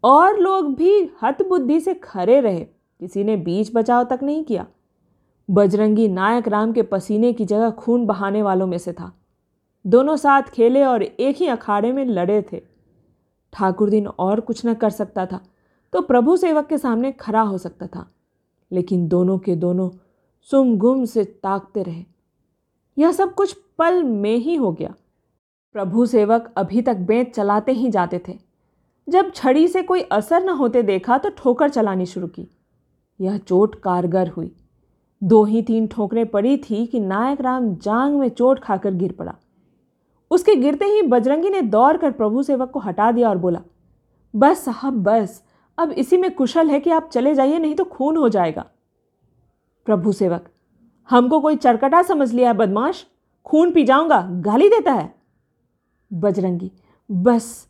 और 0.05 0.39
लोग 0.39 0.75
भी 0.75 1.11
हत 1.23 1.49
बुद्धि 1.49 1.81
से 1.81 1.95
खड़े 1.95 2.41
रहे, 2.41 2.61
किसी 3.01 3.25
ने 3.25 3.37
बीच 3.37 3.71
बचाव 3.75 4.05
तक 4.05 4.21
नहीं 4.23 4.45
किया। 4.45 4.67
बजरंगी 5.51 6.09
नायक 6.09 6.49
राम 6.49 6.73
के 6.73 6.83
पसीने 6.83 7.33
की 7.33 7.45
जगह 7.45 7.71
खून 7.71 8.07
बहाने 8.07 8.43
वालों 8.43 8.67
में 8.67 8.79
से 8.79 8.93
था। 8.93 9.13
दोनों 9.87 10.17
साथ 10.17 10.43
खेले 10.43 10.85
और 10.85 11.03
एक 11.03 11.37
ही 11.37 11.47
अखाड़े 11.47 11.93
में 11.93 12.05
लड़े 12.05 12.45
थे। 12.53 12.61
ठाकुर 13.53 13.91
दिन 13.91 14.07
और 14.07 14.41
कुछ 14.41 14.67
न 14.67 14.75
कर 14.75 14.91
सकता 14.91 15.27
था। 15.27 15.41
तो 15.93 16.01
प्रभु 16.01 16.37
सेवक 16.37 16.67
के 16.67 16.79
सामने 16.79 17.13
खड़ा 17.13 17.41
हो 17.41 17.59
सकता 17.59 17.87
था, 17.87 18.07
लेकिन 18.71 19.07
दोनों 19.09 19.39
के 19.39 19.57
दोनों 19.57 19.89
सुम 20.51 20.77
गुम 20.79 21.05
से 21.05 21.25
ताकते 21.25 21.83
रहे। 21.83 22.05
यह 22.97 23.13
सब 23.13 23.35
कुछ 23.35 23.53
पल 23.79 24.03
में 24.03 24.37
ही 24.37 24.55
हो 24.55 24.73
गया। 24.73 24.95
प्रभु 25.75 26.07
सेवक 26.07 26.53
अभी 26.57 26.83
तक 26.83 26.97
बेंत 26.97 27.33
चलाते 27.35 27.73
ही 27.73 27.91
जाते 27.91 28.21
थे। 28.29 28.39
जब 29.09 29.31
छड़ी 29.33 29.69
से 29.69 29.83
कोई 29.83 30.01
असर 30.03 30.45
न 30.45 30.49
होते 30.49 30.83
देखा 30.83 31.19
तो 31.19 31.31
ठोकर 31.31 31.71
चलानी 31.71 32.07
शुरू 32.07 32.27
की। 32.27 32.49
यह 33.21 33.39
चोट 33.39 33.75
कारगर 33.75 34.29
हुई। 34.29 34.55
दो 35.23 35.45
ही 35.45 35.63
तीन 35.63 35.87
ठोकरें 35.87 36.27
पड़ी 36.27 36.57
थी 36.61 36.85
कि 36.87 37.01
नायक 37.01 37.41
राम 37.41 37.75
जांग 37.75 38.19
में 38.19 38.29
चोट 38.29 38.61
खाकर 38.61 38.95
गिर 38.95 39.13
पड़ा। 39.13 39.35
उसके 40.31 40.55
गिरते 40.57 40.85
ही 40.85 41.03
बजरंगी 41.03 41.51
ने 41.51 41.63
दौड़ 41.63 41.97
कर 41.97 42.11
प्रभु 42.11 42.43
सेवक 42.43 42.71
को 42.71 42.81
हटा 42.81 43.11
दिया 43.13 43.29
और 43.31 43.39
बोला, 43.39 43.61
बस, 44.35 44.65
साहब, 44.65 45.03
बस। 45.03 45.43
अब 45.79 45.91
इसी 45.91 46.17
में 46.17 46.31
कुशल 46.35 46.71
है 46.71 46.81
कि 46.81 46.91
आप 46.91 47.09
चले 47.13 47.35
जाइए, 47.35 47.59
नहीं 47.59 47.75
तो 47.75 47.85
खून 47.85 48.17
हो 48.17 48.29
जाएगा। 48.29 48.65
प्रभु 49.87 50.13
सेवक, 50.13 50.49
हमको 51.11 51.41
कोई 51.41 51.57
चरकटा 51.57 52.03
समझ 52.03 52.33
लिया 52.33 52.49
है, 52.49 52.57
बदमाश? 52.57 53.07
खून 53.47 53.73
पी 53.73 53.85
जाऊँगा, 53.85 54.21
गाली 54.31 54.69
देता 54.69 54.93
है। 54.93 55.15
बजरंगी, 56.13 56.71
बस, 57.11 57.69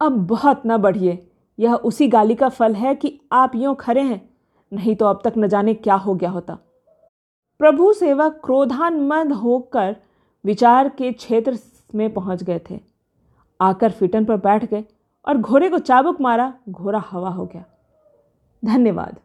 अब 0.00 0.26
बहुत 0.26 0.62
न 0.66 0.76
बढ़िए। 0.76 1.30
यह 1.58 1.74
उसी 1.74 2.08
गाली 2.08 2.34
का 2.34 2.48
फल 2.48 2.74
है 2.74 2.94
कि 2.94 3.20
आप 3.32 3.54
यूँ 3.54 3.74
खड़े 3.74 4.02
हैं, 4.02 4.28
नहीं 4.72 4.96
तो 4.96 5.06
अब 5.06 5.20
तक 5.24 5.34
न 5.38 5.48
जाने 5.48 5.74
क्या 5.74 5.94
हो 5.94 6.14
गया 6.14 6.30
होता। 6.30 6.58
प्रभु 7.60 7.92
सेवक 7.92 8.40
क्रोधान्मद 8.44 9.32
होकर 9.32 9.96
विचार 10.44 10.88
के 10.88 11.12
क्षेत्र 11.12 11.58
में 11.94 12.12
पहुँच 12.14 12.42
गए 12.42 12.60
थे। 12.70 12.80
आकर 13.60 13.90
फिटन 13.90 14.24
पर 14.24 14.36
बैठ 14.36 14.64
गए। 14.64 14.84
और 15.28 15.38
घोड़े 15.38 15.68
को 15.68 15.78
चाबुक 15.78 16.20
मारा 16.20 16.54
घोड़ा 16.68 17.04
हवा 17.10 17.28
हो 17.28 17.46
गया। 17.46 17.64
धन्यवाद। 18.64 19.16